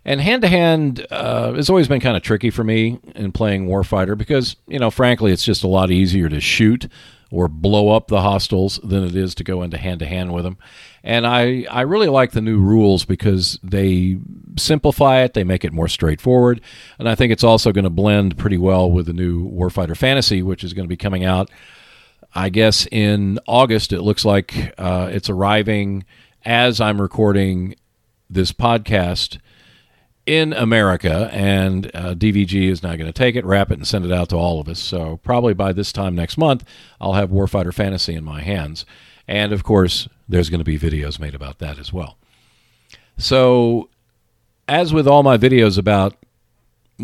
And 0.03 0.19
hand 0.19 0.41
to 0.41 0.47
hand 0.47 1.05
has 1.11 1.69
always 1.69 1.87
been 1.87 1.99
kind 1.99 2.17
of 2.17 2.23
tricky 2.23 2.49
for 2.49 2.63
me 2.63 2.99
in 3.15 3.31
playing 3.31 3.67
Warfighter 3.67 4.17
because, 4.17 4.55
you 4.67 4.79
know, 4.79 4.89
frankly, 4.89 5.31
it's 5.31 5.43
just 5.43 5.63
a 5.63 5.67
lot 5.67 5.91
easier 5.91 6.27
to 6.27 6.39
shoot 6.39 6.87
or 7.29 7.47
blow 7.47 7.89
up 7.95 8.07
the 8.07 8.21
hostiles 8.21 8.79
than 8.83 9.03
it 9.03 9.15
is 9.15 9.33
to 9.35 9.43
go 9.43 9.61
into 9.61 9.77
hand 9.77 9.99
to 9.99 10.05
hand 10.05 10.33
with 10.33 10.43
them. 10.43 10.57
And 11.03 11.25
I, 11.25 11.65
I 11.71 11.81
really 11.81 12.09
like 12.09 12.31
the 12.31 12.41
new 12.41 12.59
rules 12.59 13.05
because 13.05 13.57
they 13.63 14.17
simplify 14.57 15.21
it, 15.21 15.33
they 15.33 15.45
make 15.45 15.63
it 15.63 15.71
more 15.71 15.87
straightforward. 15.87 16.61
And 16.99 17.07
I 17.07 17.15
think 17.15 17.31
it's 17.31 17.43
also 17.43 17.71
going 17.71 17.85
to 17.85 17.89
blend 17.89 18.37
pretty 18.37 18.57
well 18.57 18.91
with 18.91 19.05
the 19.05 19.13
new 19.13 19.49
Warfighter 19.49 19.95
Fantasy, 19.95 20.43
which 20.43 20.63
is 20.63 20.73
going 20.73 20.83
to 20.83 20.89
be 20.89 20.97
coming 20.97 21.23
out, 21.23 21.49
I 22.35 22.49
guess, 22.49 22.85
in 22.91 23.39
August. 23.47 23.93
It 23.93 24.01
looks 24.01 24.25
like 24.25 24.73
uh, 24.77 25.09
it's 25.11 25.29
arriving 25.29 26.05
as 26.43 26.81
I'm 26.81 27.01
recording 27.01 27.75
this 28.29 28.51
podcast 28.51 29.39
in 30.25 30.53
America, 30.53 31.29
and 31.31 31.87
uh, 31.93 32.13
DVG 32.13 32.69
is 32.69 32.83
now 32.83 32.95
going 32.95 33.07
to 33.07 33.11
take 33.11 33.35
it, 33.35 33.45
wrap 33.45 33.71
it, 33.71 33.77
and 33.77 33.87
send 33.87 34.05
it 34.05 34.11
out 34.11 34.29
to 34.29 34.35
all 34.35 34.59
of 34.59 34.67
us. 34.67 34.79
So 34.79 35.17
probably 35.17 35.53
by 35.53 35.73
this 35.73 35.91
time 35.91 36.15
next 36.15 36.37
month, 36.37 36.63
I'll 36.99 37.13
have 37.13 37.29
Warfighter 37.29 37.73
Fantasy 37.73 38.13
in 38.13 38.23
my 38.23 38.41
hands, 38.41 38.85
and 39.27 39.51
of 39.51 39.63
course, 39.63 40.07
there's 40.29 40.49
going 40.49 40.59
to 40.59 40.65
be 40.65 40.79
videos 40.79 41.19
made 41.19 41.35
about 41.35 41.59
that 41.59 41.79
as 41.79 41.91
well. 41.91 42.17
So, 43.17 43.89
as 44.67 44.93
with 44.93 45.07
all 45.07 45.23
my 45.23 45.37
videos 45.37 45.77
about 45.77 46.15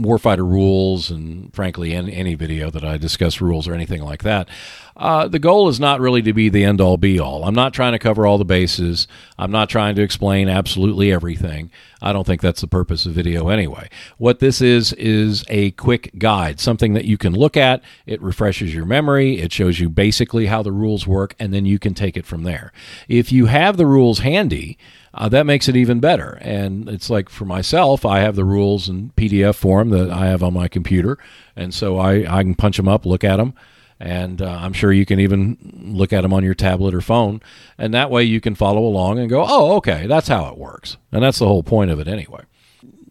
warfighter 0.04 0.50
rules 0.50 1.10
and 1.10 1.54
frankly 1.54 1.94
in 1.94 2.10
any 2.10 2.36
video 2.36 2.70
that 2.70 2.84
I 2.84 2.98
discuss 2.98 3.42
rules 3.42 3.68
or 3.68 3.74
anything 3.74 4.02
like 4.02 4.24
that. 4.24 4.48
Uh, 4.96 5.28
the 5.28 5.38
goal 5.38 5.70
is 5.70 5.80
not 5.80 6.00
really 6.00 6.24
to 6.24 6.34
be 6.34 6.50
the 6.50 6.64
end 6.64 6.82
all 6.82 6.98
be 6.98 7.20
all. 7.20 7.44
I'm 7.44 7.54
not 7.54 7.72
trying 7.74 7.92
to 7.92 8.00
cover 8.00 8.26
all 8.26 8.40
the 8.40 8.46
bases. 8.46 9.08
I'm 9.38 9.52
not 9.52 9.70
trying 9.70 9.96
to 9.96 10.02
explain 10.02 10.50
absolutely 10.50 11.12
everything. 11.12 11.70
I 12.02 12.14
don't 12.14 12.26
think 12.26 12.42
that's 12.42 12.62
the 12.62 12.68
purpose 12.68 13.06
of 13.06 13.14
video 13.14 13.50
anyway. 13.50 13.90
What 14.18 14.40
this 14.40 14.60
is 14.60 14.94
is 14.94 15.46
a 15.50 15.72
quick 15.72 16.12
guide, 16.18 16.60
something 16.60 16.94
that 16.94 17.06
you 17.06 17.18
can 17.18 17.34
look 17.34 17.56
at. 17.56 17.84
It 18.08 18.22
refreshes 18.22 18.74
your 18.74 18.86
memory. 18.86 19.40
It 19.40 19.54
shows 19.54 19.80
you 19.80 19.90
basically 19.90 20.48
how 20.48 20.64
the 20.64 20.72
rules 20.72 21.06
work, 21.06 21.36
and 21.40 21.54
then 21.54 21.66
you 21.66 21.78
can 21.78 21.94
take 21.94 22.18
it 22.18 22.26
from 22.26 22.42
there. 22.44 22.72
If 23.08 23.32
you 23.32 23.46
have 23.46 23.78
the 23.78 23.86
rules 23.86 24.20
handy, 24.20 24.80
uh, 25.18 25.30
that 25.30 25.46
makes 25.46 25.68
it 25.68 25.76
even 25.76 26.00
better. 26.00 26.38
And 26.42 26.88
it's 26.88 27.10
like 27.10 27.30
for 27.30 27.46
myself, 27.46 28.06
I 28.06 28.20
have 28.20 28.36
the 28.36 28.46
rules 28.46 28.88
in 28.88 29.12
PDF 29.18 29.56
form 29.56 29.90
that 29.90 30.10
I 30.10 30.28
have 30.28 30.44
on 30.44 30.54
my 30.54 30.68
computer, 30.68 31.18
and 31.56 31.74
so 31.74 31.98
I, 31.98 32.40
I 32.40 32.44
can 32.44 32.56
punch 32.56 32.78
them 32.78 32.88
up, 32.88 33.06
look 33.06 33.24
at 33.24 33.38
them, 33.38 33.54
and 34.00 34.42
uh, 34.42 34.60
I'm 34.62 34.74
sure 34.74 34.92
you 34.94 35.06
can 35.06 35.20
even 35.20 35.58
look 35.96 36.14
at 36.14 36.22
them 36.22 36.34
on 36.34 36.44
your 36.44 36.54
tablet 36.54 36.94
or 36.94 37.02
phone, 37.02 37.42
and 37.78 37.94
that 37.94 38.12
way 38.12 38.24
you 38.24 38.40
can 38.40 38.56
follow 38.56 38.86
along 38.86 39.20
and 39.20 39.30
go, 39.30 39.46
oh, 39.48 39.76
okay, 39.78 40.08
that's 40.08 40.28
how 40.28 40.48
it 40.48 40.58
works, 40.58 40.98
and 41.12 41.24
that's 41.24 41.40
the 41.40 41.48
whole 41.48 41.64
point 41.64 41.92
of 41.92 42.00
it 42.00 42.08
anyway. 42.08 42.44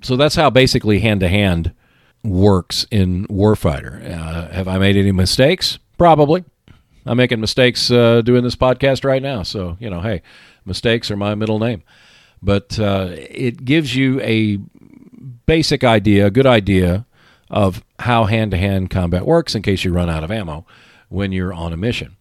So 0.02 0.16
that's 0.16 0.36
how 0.36 0.50
basically 0.50 1.00
hand 1.00 1.20
to 1.20 1.28
hand 1.28 1.72
works 2.22 2.86
in 2.90 3.26
Warfighter. 3.26 4.04
Uh, 4.10 4.48
have 4.48 4.68
I 4.68 4.78
made 4.78 4.96
any 4.96 5.12
mistakes? 5.12 5.78
Probably. 5.98 6.44
I'm 7.06 7.16
making 7.16 7.40
mistakes 7.40 7.90
uh, 7.90 8.20
doing 8.22 8.42
this 8.42 8.56
podcast 8.56 9.04
right 9.04 9.22
now, 9.22 9.42
so 9.42 9.76
you 9.80 9.88
know, 9.88 10.00
hey 10.00 10.22
Mistakes 10.66 11.10
are 11.12 11.16
my 11.16 11.34
middle 11.34 11.60
name. 11.60 11.82
But 12.42 12.78
uh, 12.78 13.10
it 13.12 13.64
gives 13.64 13.94
you 13.94 14.20
a 14.20 14.58
basic 15.46 15.84
idea, 15.84 16.26
a 16.26 16.30
good 16.30 16.46
idea 16.46 17.06
of 17.48 17.82
how 18.00 18.24
hand 18.24 18.50
to 18.50 18.56
hand 18.56 18.90
combat 18.90 19.24
works 19.24 19.54
in 19.54 19.62
case 19.62 19.84
you 19.84 19.92
run 19.92 20.10
out 20.10 20.24
of 20.24 20.30
ammo 20.30 20.66
when 21.08 21.30
you're 21.30 21.54
on 21.54 21.72
a 21.72 21.76
mission. 21.76 22.16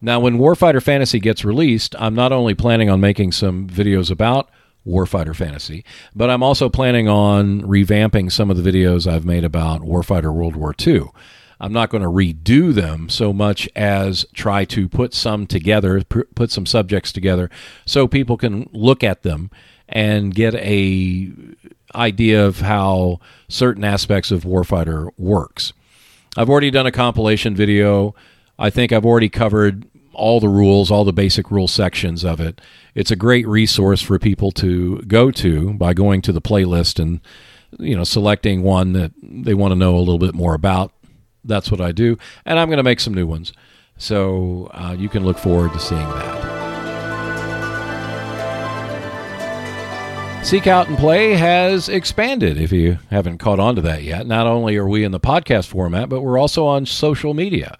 Now, 0.00 0.20
when 0.20 0.38
Warfighter 0.38 0.82
Fantasy 0.82 1.20
gets 1.20 1.44
released, 1.44 1.94
I'm 1.98 2.14
not 2.14 2.32
only 2.32 2.54
planning 2.54 2.90
on 2.90 3.00
making 3.00 3.32
some 3.32 3.66
videos 3.66 4.10
about 4.10 4.50
Warfighter 4.86 5.34
Fantasy, 5.34 5.84
but 6.14 6.28
I'm 6.28 6.42
also 6.42 6.68
planning 6.68 7.08
on 7.08 7.62
revamping 7.62 8.30
some 8.30 8.50
of 8.50 8.62
the 8.62 8.70
videos 8.70 9.10
I've 9.10 9.24
made 9.24 9.44
about 9.44 9.80
Warfighter 9.80 10.34
World 10.34 10.56
War 10.56 10.74
II. 10.86 11.04
I'm 11.60 11.72
not 11.72 11.90
going 11.90 12.02
to 12.02 12.08
redo 12.08 12.74
them 12.74 13.08
so 13.08 13.32
much 13.32 13.68
as 13.74 14.26
try 14.34 14.64
to 14.66 14.88
put 14.88 15.14
some 15.14 15.46
together, 15.46 16.02
put 16.02 16.50
some 16.50 16.66
subjects 16.66 17.12
together, 17.12 17.50
so 17.86 18.06
people 18.06 18.36
can 18.36 18.68
look 18.72 19.02
at 19.02 19.22
them 19.22 19.50
and 19.88 20.34
get 20.34 20.54
a 20.56 21.32
idea 21.94 22.44
of 22.44 22.60
how 22.60 23.20
certain 23.48 23.84
aspects 23.84 24.30
of 24.30 24.44
Warfighter 24.44 25.10
works. 25.16 25.72
I've 26.36 26.50
already 26.50 26.70
done 26.70 26.86
a 26.86 26.92
compilation 26.92 27.56
video. 27.56 28.14
I 28.58 28.70
think 28.70 28.92
I've 28.92 29.06
already 29.06 29.28
covered 29.28 29.86
all 30.12 30.40
the 30.40 30.48
rules, 30.48 30.90
all 30.90 31.04
the 31.04 31.12
basic 31.12 31.50
rule 31.50 31.68
sections 31.68 32.24
of 32.24 32.40
it. 32.40 32.60
It's 32.94 33.10
a 33.10 33.16
great 33.16 33.46
resource 33.46 34.02
for 34.02 34.18
people 34.18 34.50
to 34.52 34.98
go 35.02 35.30
to 35.30 35.74
by 35.74 35.94
going 35.94 36.22
to 36.22 36.32
the 36.32 36.40
playlist 36.40 36.98
and 36.98 37.20
you 37.78 37.96
know 37.96 38.04
selecting 38.04 38.62
one 38.62 38.92
that 38.92 39.12
they 39.22 39.54
want 39.54 39.72
to 39.72 39.76
know 39.76 39.96
a 39.96 39.98
little 39.98 40.18
bit 40.18 40.34
more 40.34 40.54
about 40.54 40.92
that's 41.46 41.70
what 41.70 41.80
I 41.80 41.92
do, 41.92 42.18
and 42.44 42.58
I'm 42.58 42.68
going 42.68 42.78
to 42.78 42.82
make 42.82 43.00
some 43.00 43.14
new 43.14 43.26
ones. 43.26 43.52
So 43.98 44.70
uh, 44.74 44.94
you 44.98 45.08
can 45.08 45.24
look 45.24 45.38
forward 45.38 45.72
to 45.72 45.78
seeing 45.78 46.00
that. 46.00 46.56
Seek 50.46 50.68
Out 50.68 50.86
and 50.86 50.96
Play 50.96 51.32
has 51.32 51.88
expanded, 51.88 52.56
if 52.56 52.70
you 52.70 52.98
haven't 53.10 53.38
caught 53.38 53.58
on 53.58 53.74
to 53.74 53.82
that 53.82 54.04
yet. 54.04 54.28
Not 54.28 54.46
only 54.46 54.76
are 54.76 54.86
we 54.86 55.02
in 55.02 55.10
the 55.10 55.18
podcast 55.18 55.66
format, 55.66 56.08
but 56.08 56.20
we're 56.20 56.38
also 56.38 56.66
on 56.66 56.86
social 56.86 57.34
media. 57.34 57.76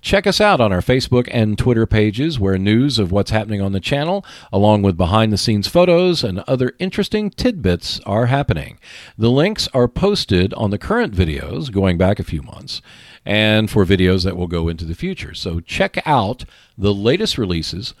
Check 0.00 0.26
us 0.26 0.40
out 0.40 0.60
on 0.60 0.72
our 0.72 0.80
Facebook 0.80 1.28
and 1.30 1.58
Twitter 1.58 1.86
pages 1.86 2.38
where 2.38 2.56
news 2.56 2.98
of 2.98 3.12
what's 3.12 3.30
happening 3.30 3.60
on 3.60 3.72
the 3.72 3.80
channel, 3.80 4.24
along 4.52 4.82
with 4.82 4.96
behind 4.96 5.32
the 5.32 5.38
scenes 5.38 5.68
photos 5.68 6.24
and 6.24 6.40
other 6.40 6.72
interesting 6.78 7.30
tidbits, 7.30 8.00
are 8.06 8.26
happening. 8.26 8.78
The 9.18 9.30
links 9.30 9.68
are 9.74 9.88
posted 9.88 10.54
on 10.54 10.70
the 10.70 10.78
current 10.78 11.14
videos 11.14 11.70
going 11.70 11.98
back 11.98 12.18
a 12.18 12.24
few 12.24 12.42
months 12.42 12.80
and 13.26 13.70
for 13.70 13.84
videos 13.84 14.24
that 14.24 14.36
will 14.36 14.46
go 14.46 14.68
into 14.68 14.84
the 14.84 14.94
future. 14.94 15.34
So 15.34 15.60
check 15.60 16.00
out 16.06 16.44
the 16.78 16.94
latest 16.94 17.36
releases 17.36 17.94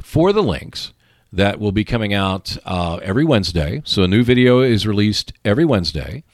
for 0.00 0.32
the 0.32 0.42
links 0.42 0.92
that 1.32 1.58
will 1.58 1.72
be 1.72 1.84
coming 1.84 2.12
out 2.12 2.56
uh, 2.64 2.96
every 3.02 3.24
Wednesday. 3.24 3.82
So 3.84 4.02
a 4.02 4.08
new 4.08 4.22
video 4.24 4.60
is 4.60 4.86
released 4.86 5.32
every 5.44 5.64
Wednesday. 5.64 6.24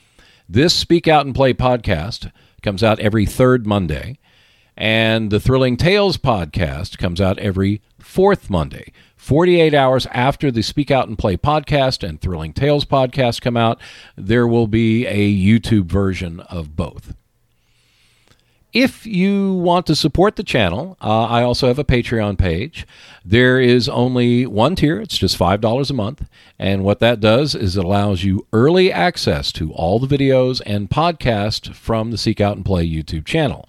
This 0.49 0.75
Speak 0.75 1.07
Out 1.07 1.27
and 1.27 1.35
Play 1.35 1.55
podcast 1.55 2.33
comes 2.63 2.83
out 2.83 2.99
every 3.01 3.27
third 3.27 3.67
Monday. 3.67 4.19
And 4.77 5.31
the 5.31 5.41
Thrilling 5.41 5.77
Tales 5.79 6.19
podcast 6.19 6.99
comes 6.99 7.21
out 7.21 7.39
every 7.39 7.81
fourth 7.99 8.51
Monday. 8.51 8.93
48 9.17 9.73
hours 9.73 10.07
after 10.13 10.51
the 10.51 10.63
Speak 10.63 10.91
Out 10.91 11.09
and 11.09 11.19
Play 11.19 11.37
podcast 11.37 12.07
and 12.07 12.21
Thrilling 12.21 12.53
Tales 12.53 12.85
podcast 12.85 13.41
come 13.41 13.57
out, 13.57 13.81
there 14.17 14.47
will 14.47 14.67
be 14.67 15.07
a 15.07 15.35
YouTube 15.35 15.87
version 15.87 16.41
of 16.41 16.77
both. 16.77 17.15
If 18.73 19.07
you 19.07 19.55
want 19.55 19.87
to 19.87 19.97
support 19.97 20.37
the 20.37 20.43
channel, 20.43 20.99
uh, 21.01 21.25
I 21.25 21.43
also 21.43 21.67
have 21.69 21.79
a 21.79 21.85
Patreon 21.85 22.37
page. 22.37 22.87
There 23.25 23.59
is 23.59 23.89
only 23.89 24.45
one 24.45 24.77
tier, 24.77 25.01
it's 25.01 25.17
just 25.17 25.39
$5 25.39 25.91
a 25.91 25.95
month. 25.95 26.29
And 26.59 26.85
what 26.85 27.01
that 27.01 27.19
does 27.19 27.55
is 27.55 27.79
it 27.79 27.85
allows 27.85 28.23
you 28.23 28.47
early 28.53 28.93
access 28.93 29.51
to 29.53 29.73
all 29.73 29.99
the 29.99 30.15
videos 30.15 30.61
and 30.67 30.91
podcasts 30.91 31.73
from 31.75 32.11
the 32.11 32.19
Seek 32.19 32.43
Out 32.43 32.57
and 32.57 32.67
Play 32.67 32.87
YouTube 32.87 33.25
channel. 33.25 33.67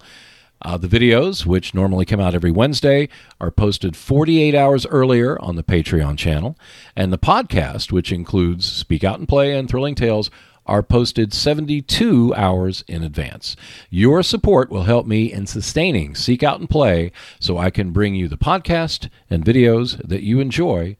Uh, 0.62 0.76
the 0.76 0.88
videos, 0.88 1.46
which 1.46 1.74
normally 1.74 2.04
come 2.04 2.20
out 2.20 2.34
every 2.34 2.50
Wednesday, 2.50 3.08
are 3.40 3.50
posted 3.50 3.96
48 3.96 4.54
hours 4.54 4.86
earlier 4.86 5.40
on 5.40 5.56
the 5.56 5.62
Patreon 5.62 6.18
channel. 6.18 6.58
And 6.96 7.12
the 7.12 7.18
podcast, 7.18 7.92
which 7.92 8.12
includes 8.12 8.70
Speak 8.70 9.04
Out 9.04 9.18
and 9.18 9.28
Play 9.28 9.56
and 9.56 9.68
Thrilling 9.68 9.94
Tales, 9.94 10.30
are 10.66 10.82
posted 10.82 11.32
72 11.32 12.34
hours 12.34 12.84
in 12.86 13.02
advance. 13.02 13.56
Your 13.88 14.22
support 14.22 14.70
will 14.70 14.84
help 14.84 15.06
me 15.06 15.32
in 15.32 15.46
sustaining 15.46 16.14
Seek 16.14 16.42
Out 16.42 16.60
and 16.60 16.68
Play 16.68 17.10
so 17.40 17.56
I 17.56 17.70
can 17.70 17.90
bring 17.90 18.14
you 18.14 18.28
the 18.28 18.36
podcast 18.36 19.08
and 19.30 19.44
videos 19.44 20.06
that 20.06 20.22
you 20.22 20.40
enjoy 20.40 20.96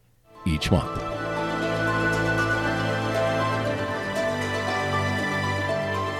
each 0.47 0.71
month. 0.71 1.18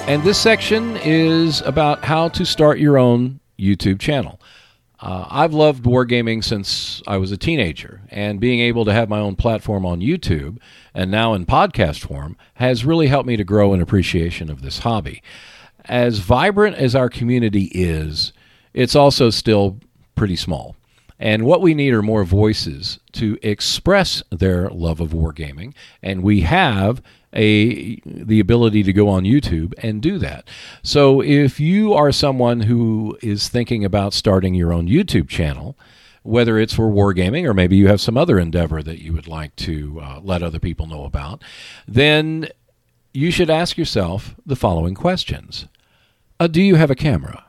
And 0.09 0.23
this 0.23 0.41
section 0.41 0.97
is 1.05 1.61
about 1.61 2.03
how 2.03 2.31
to 2.31 2.47
start 2.47 2.79
your 2.79 2.97
own 2.97 3.41
YouTube 3.59 4.01
channel. 4.01 4.41
Uh, 5.01 5.27
I've 5.29 5.53
loved 5.53 5.85
wargaming 5.85 6.43
since 6.43 7.03
I 7.07 7.19
was 7.19 7.31
a 7.31 7.37
teenager, 7.37 8.01
and 8.09 8.41
being 8.41 8.61
able 8.61 8.87
to 8.87 8.93
have 8.95 9.11
my 9.11 9.19
own 9.19 9.37
platform 9.37 9.85
on 9.85 10.01
YouTube 10.01 10.61
and 10.95 11.11
now 11.11 11.35
in 11.35 11.45
podcast 11.45 12.07
form 12.07 12.39
has 12.55 12.87
really 12.87 13.09
helped 13.09 13.27
me 13.27 13.37
to 13.37 13.45
grow 13.45 13.75
an 13.75 13.83
appreciation 13.83 14.51
of 14.51 14.63
this 14.63 14.79
hobby. 14.79 15.23
As 15.85 16.21
vibrant 16.21 16.77
as 16.77 16.95
our 16.95 17.11
community 17.11 17.65
is, 17.75 18.33
it's 18.73 18.97
also 18.97 19.29
still 19.29 19.79
pretty 20.15 20.37
small. 20.37 20.75
And 21.19 21.45
what 21.45 21.61
we 21.61 21.75
need 21.75 21.93
are 21.93 22.03
more 22.03 22.25
voices 22.25 22.99
to 23.13 23.39
express 23.43 24.23
their 24.31 24.71
love 24.71 25.01
of 25.01 25.11
wargaming. 25.11 25.75
And 26.03 26.23
we 26.23 26.41
have 26.43 27.03
a 27.33 28.01
the 28.05 28.41
ability 28.41 28.83
to 28.83 28.93
go 28.93 29.09
on 29.09 29.25
YouTube 29.25 29.75
and 29.79 30.01
do 30.01 30.19
that. 30.19 30.49
So 30.83 31.21
if 31.21 31.61
you 31.61 31.93
are 31.93 32.13
someone 32.13 32.61
who 32.61 33.19
is 33.23 33.49
thinking 33.49 33.85
about 33.85 34.15
starting 34.15 34.55
your 34.55 34.73
own 34.73 34.89
YouTube 34.89 35.29
channel, 35.29 35.77
whether 36.23 36.59
it's 36.59 36.75
for 36.75 36.91
wargaming 36.91 37.45
or 37.45 37.55
maybe 37.55 37.77
you 37.77 37.89
have 37.89 38.01
some 38.01 38.17
other 38.17 38.39
endeavor 38.39 38.83
that 38.83 39.03
you 39.03 39.13
would 39.13 39.29
like 39.29 39.55
to 39.57 40.01
uh, 40.03 40.21
let 40.23 40.43
other 40.43 40.59
people 40.59 40.87
know 40.87 41.05
about, 41.05 41.43
then 41.87 42.49
you 43.13 43.31
should 43.31 43.51
ask 43.51 43.77
yourself 43.77 44.35
the 44.47 44.57
following 44.57 44.95
questions. 44.95 45.67
Uh, 46.41 46.47
do 46.47 46.63
you 46.63 46.77
have 46.77 46.91
a 46.91 46.95
camera? 46.95 47.45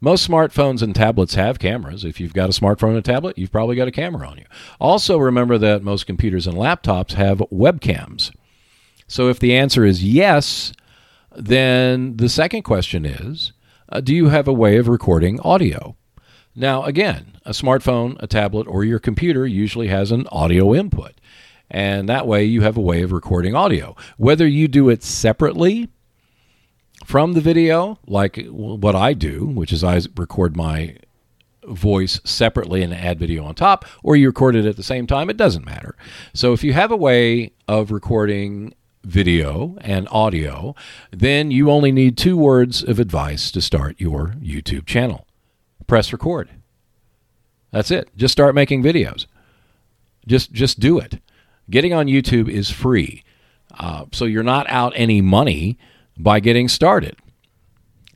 Most 0.00 0.26
smartphones 0.26 0.80
and 0.80 0.94
tablets 0.94 1.34
have 1.34 1.58
cameras. 1.58 2.04
If 2.04 2.20
you've 2.20 2.32
got 2.32 2.48
a 2.48 2.58
smartphone 2.58 2.90
and 2.90 2.98
a 2.98 3.02
tablet, 3.02 3.36
you've 3.36 3.52
probably 3.52 3.76
got 3.76 3.88
a 3.88 3.92
camera 3.92 4.26
on 4.26 4.38
you. 4.38 4.46
Also, 4.78 5.18
remember 5.18 5.58
that 5.58 5.82
most 5.82 6.06
computers 6.06 6.46
and 6.46 6.56
laptops 6.56 7.12
have 7.12 7.38
webcams. 7.52 8.30
So, 9.10 9.28
if 9.28 9.40
the 9.40 9.56
answer 9.56 9.84
is 9.84 10.04
yes, 10.04 10.72
then 11.34 12.16
the 12.16 12.28
second 12.28 12.62
question 12.62 13.04
is 13.04 13.52
uh, 13.88 14.00
Do 14.00 14.14
you 14.14 14.28
have 14.28 14.46
a 14.46 14.52
way 14.52 14.76
of 14.76 14.86
recording 14.86 15.40
audio? 15.40 15.96
Now, 16.54 16.84
again, 16.84 17.36
a 17.44 17.50
smartphone, 17.50 18.16
a 18.22 18.28
tablet, 18.28 18.68
or 18.68 18.84
your 18.84 19.00
computer 19.00 19.48
usually 19.48 19.88
has 19.88 20.12
an 20.12 20.28
audio 20.30 20.72
input. 20.76 21.14
And 21.68 22.08
that 22.08 22.28
way 22.28 22.44
you 22.44 22.60
have 22.60 22.76
a 22.76 22.80
way 22.80 23.02
of 23.02 23.10
recording 23.10 23.52
audio. 23.52 23.96
Whether 24.16 24.46
you 24.46 24.68
do 24.68 24.88
it 24.88 25.02
separately 25.02 25.88
from 27.04 27.32
the 27.32 27.40
video, 27.40 27.98
like 28.06 28.46
what 28.46 28.94
I 28.94 29.12
do, 29.12 29.44
which 29.44 29.72
is 29.72 29.82
I 29.82 30.00
record 30.16 30.56
my 30.56 30.94
voice 31.64 32.20
separately 32.22 32.80
and 32.82 32.94
add 32.94 33.18
video 33.18 33.44
on 33.44 33.56
top, 33.56 33.84
or 34.04 34.14
you 34.14 34.28
record 34.28 34.54
it 34.54 34.66
at 34.66 34.76
the 34.76 34.84
same 34.84 35.08
time, 35.08 35.28
it 35.28 35.36
doesn't 35.36 35.66
matter. 35.66 35.96
So 36.32 36.52
if 36.52 36.62
you 36.62 36.74
have 36.74 36.92
a 36.92 36.96
way 36.96 37.50
of 37.66 37.90
recording 37.90 38.74
video 39.02 39.76
and 39.80 40.08
audio, 40.10 40.74
then 41.10 41.50
you 41.50 41.70
only 41.70 41.92
need 41.92 42.16
two 42.16 42.36
words 42.36 42.82
of 42.82 42.98
advice 42.98 43.50
to 43.52 43.60
start 43.60 44.00
your 44.00 44.34
YouTube 44.42 44.86
channel. 44.86 45.26
Press 45.86 46.12
record. 46.12 46.50
That's 47.70 47.90
it. 47.90 48.08
Just 48.16 48.32
start 48.32 48.54
making 48.54 48.82
videos. 48.82 49.26
Just 50.26 50.52
just 50.52 50.80
do 50.80 50.98
it. 50.98 51.20
Getting 51.68 51.94
on 51.94 52.06
YouTube 52.06 52.48
is 52.48 52.70
free, 52.70 53.24
uh, 53.78 54.06
so 54.12 54.24
you're 54.24 54.42
not 54.42 54.68
out 54.68 54.92
any 54.96 55.20
money 55.20 55.78
by 56.18 56.40
getting 56.40 56.68
started. 56.68 57.16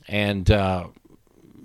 And 0.07 0.51
uh, 0.51 0.87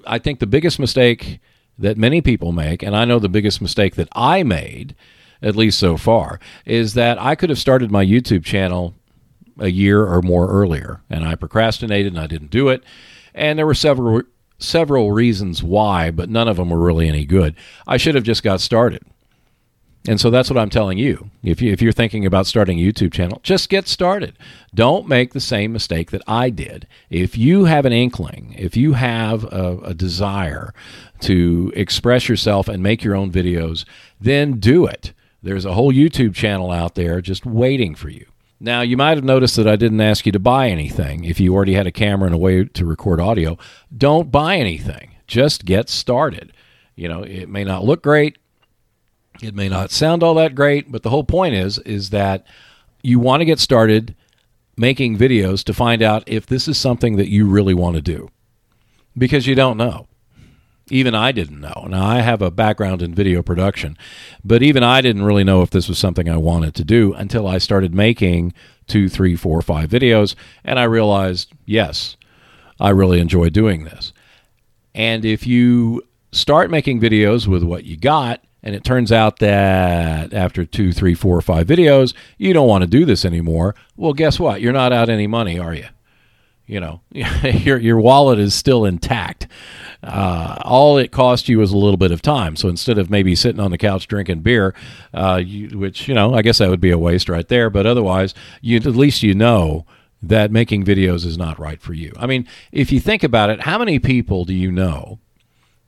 I 0.06 0.18
think 0.18 0.38
the 0.38 0.46
biggest 0.46 0.78
mistake 0.78 1.40
that 1.78 1.98
many 1.98 2.20
people 2.20 2.52
make, 2.52 2.82
and 2.82 2.96
I 2.96 3.04
know 3.04 3.18
the 3.18 3.28
biggest 3.28 3.60
mistake 3.60 3.96
that 3.96 4.08
I 4.12 4.42
made, 4.42 4.94
at 5.42 5.56
least 5.56 5.78
so 5.78 5.96
far, 5.96 6.38
is 6.64 6.94
that 6.94 7.20
I 7.20 7.34
could 7.34 7.50
have 7.50 7.58
started 7.58 7.90
my 7.90 8.04
YouTube 8.04 8.44
channel 8.44 8.94
a 9.60 9.70
year 9.70 10.04
or 10.04 10.22
more 10.22 10.48
earlier, 10.48 11.02
and 11.08 11.24
I 11.24 11.34
procrastinated 11.34 12.12
and 12.12 12.20
I 12.20 12.26
didn't 12.26 12.50
do 12.50 12.68
it. 12.68 12.82
And 13.34 13.58
there 13.58 13.66
were 13.66 13.74
several 13.74 14.22
several 14.58 15.12
reasons 15.12 15.62
why, 15.62 16.10
but 16.10 16.28
none 16.28 16.48
of 16.48 16.56
them 16.56 16.70
were 16.70 16.78
really 16.78 17.08
any 17.08 17.24
good. 17.24 17.54
I 17.86 17.96
should 17.96 18.14
have 18.14 18.24
just 18.24 18.42
got 18.42 18.60
started. 18.60 19.02
And 20.08 20.18
so 20.18 20.30
that's 20.30 20.48
what 20.48 20.58
I'm 20.58 20.70
telling 20.70 20.96
you. 20.96 21.30
If, 21.42 21.60
you. 21.60 21.72
if 21.72 21.82
you're 21.82 21.92
thinking 21.92 22.24
about 22.24 22.46
starting 22.46 22.78
a 22.78 22.82
YouTube 22.82 23.12
channel, 23.12 23.40
just 23.42 23.68
get 23.68 23.86
started. 23.86 24.38
Don't 24.74 25.06
make 25.06 25.32
the 25.32 25.40
same 25.40 25.72
mistake 25.72 26.10
that 26.10 26.22
I 26.26 26.48
did. 26.48 26.86
If 27.10 27.36
you 27.36 27.66
have 27.66 27.84
an 27.84 27.92
inkling, 27.92 28.54
if 28.58 28.76
you 28.76 28.94
have 28.94 29.44
a, 29.44 29.78
a 29.84 29.94
desire 29.94 30.72
to 31.20 31.70
express 31.76 32.30
yourself 32.30 32.66
and 32.66 32.82
make 32.82 33.04
your 33.04 33.14
own 33.14 33.30
videos, 33.30 33.84
then 34.18 34.58
do 34.58 34.86
it. 34.86 35.12
There's 35.42 35.66
a 35.66 35.74
whole 35.74 35.92
YouTube 35.92 36.34
channel 36.34 36.70
out 36.70 36.94
there 36.94 37.20
just 37.20 37.44
waiting 37.44 37.94
for 37.94 38.08
you. 38.08 38.26
Now, 38.62 38.82
you 38.82 38.98
might 38.98 39.16
have 39.16 39.24
noticed 39.24 39.56
that 39.56 39.66
I 39.66 39.76
didn't 39.76 40.02
ask 40.02 40.26
you 40.26 40.32
to 40.32 40.38
buy 40.38 40.68
anything. 40.68 41.24
If 41.24 41.40
you 41.40 41.54
already 41.54 41.72
had 41.72 41.86
a 41.86 41.92
camera 41.92 42.26
and 42.26 42.34
a 42.34 42.38
way 42.38 42.64
to 42.64 42.84
record 42.84 43.18
audio, 43.18 43.56
don't 43.96 44.30
buy 44.30 44.56
anything. 44.56 45.16
Just 45.26 45.64
get 45.64 45.88
started. 45.88 46.52
You 46.94 47.08
know, 47.08 47.22
it 47.22 47.48
may 47.48 47.64
not 47.64 47.84
look 47.84 48.02
great, 48.02 48.36
it 49.42 49.54
may 49.54 49.68
not 49.68 49.90
sound 49.90 50.22
all 50.22 50.34
that 50.34 50.54
great, 50.54 50.92
but 50.92 51.02
the 51.02 51.10
whole 51.10 51.24
point 51.24 51.54
is 51.54 51.78
is 51.78 52.10
that 52.10 52.46
you 53.02 53.18
want 53.18 53.40
to 53.40 53.46
get 53.46 53.58
started 53.58 54.14
making 54.76 55.16
videos 55.16 55.64
to 55.64 55.74
find 55.74 56.02
out 56.02 56.22
if 56.26 56.46
this 56.46 56.68
is 56.68 56.76
something 56.76 57.16
that 57.16 57.30
you 57.30 57.46
really 57.46 57.74
want 57.74 57.96
to 57.96 58.02
do. 58.02 58.28
Because 59.16 59.46
you 59.46 59.54
don't 59.54 59.76
know. 59.76 60.06
Even 60.90 61.14
I 61.14 61.32
didn't 61.32 61.60
know. 61.60 61.86
Now, 61.88 62.04
I 62.04 62.20
have 62.20 62.42
a 62.42 62.50
background 62.50 63.00
in 63.00 63.14
video 63.14 63.42
production, 63.42 63.96
but 64.44 64.62
even 64.62 64.82
I 64.82 65.00
didn't 65.00 65.24
really 65.24 65.44
know 65.44 65.62
if 65.62 65.70
this 65.70 65.88
was 65.88 65.98
something 65.98 66.28
I 66.28 66.36
wanted 66.36 66.74
to 66.74 66.84
do 66.84 67.14
until 67.14 67.46
I 67.46 67.58
started 67.58 67.94
making 67.94 68.52
two, 68.88 69.08
three, 69.08 69.36
four, 69.36 69.62
five 69.62 69.88
videos, 69.88 70.34
and 70.64 70.78
I 70.78 70.84
realized, 70.84 71.52
yes, 71.64 72.16
I 72.80 72.90
really 72.90 73.20
enjoy 73.20 73.50
doing 73.50 73.84
this. 73.84 74.12
And 74.94 75.24
if 75.24 75.46
you 75.46 76.02
start 76.32 76.70
making 76.70 77.00
videos 77.00 77.46
with 77.46 77.62
what 77.62 77.84
you 77.84 77.96
got, 77.96 78.42
and 78.62 78.74
it 78.74 78.84
turns 78.84 79.10
out 79.12 79.38
that 79.38 80.34
after 80.34 80.64
two, 80.64 80.92
three, 80.92 81.14
four, 81.14 81.40
five 81.40 81.66
videos, 81.66 82.14
you 82.36 82.52
don't 82.52 82.68
want 82.68 82.82
to 82.82 82.88
do 82.88 83.04
this 83.04 83.24
anymore, 83.24 83.74
well, 83.96 84.12
guess 84.12 84.38
what? 84.40 84.60
You're 84.60 84.72
not 84.72 84.92
out 84.92 85.08
any 85.08 85.26
money, 85.26 85.58
are 85.58 85.74
you? 85.74 85.86
You 86.70 86.80
know 86.80 87.00
your 87.10 87.78
your 87.78 88.00
wallet 88.00 88.38
is 88.38 88.54
still 88.54 88.84
intact. 88.84 89.48
Uh, 90.02 90.56
all 90.62 90.96
it 90.96 91.12
cost 91.12 91.48
you 91.48 91.58
was 91.58 91.72
a 91.72 91.76
little 91.76 91.96
bit 91.96 92.12
of 92.12 92.22
time. 92.22 92.56
So 92.56 92.68
instead 92.68 92.96
of 92.96 93.10
maybe 93.10 93.34
sitting 93.34 93.60
on 93.60 93.70
the 93.70 93.76
couch 93.78 94.06
drinking 94.06 94.40
beer, 94.40 94.74
uh, 95.12 95.42
you, 95.44 95.78
which 95.78 96.08
you 96.08 96.14
know 96.14 96.34
I 96.34 96.42
guess 96.42 96.58
that 96.58 96.70
would 96.70 96.80
be 96.80 96.90
a 96.90 96.98
waste 96.98 97.28
right 97.28 97.46
there, 97.48 97.68
but 97.68 97.86
otherwise 97.86 98.34
you 98.60 98.76
at 98.76 98.86
least 98.86 99.22
you 99.22 99.34
know 99.34 99.84
that 100.22 100.52
making 100.52 100.84
videos 100.84 101.24
is 101.26 101.36
not 101.36 101.58
right 101.58 101.80
for 101.80 101.92
you. 101.92 102.12
I 102.18 102.26
mean, 102.26 102.46
if 102.72 102.92
you 102.92 103.00
think 103.00 103.22
about 103.22 103.50
it, 103.50 103.62
how 103.62 103.78
many 103.78 103.98
people 103.98 104.44
do 104.44 104.54
you 104.54 104.70
know? 104.70 105.18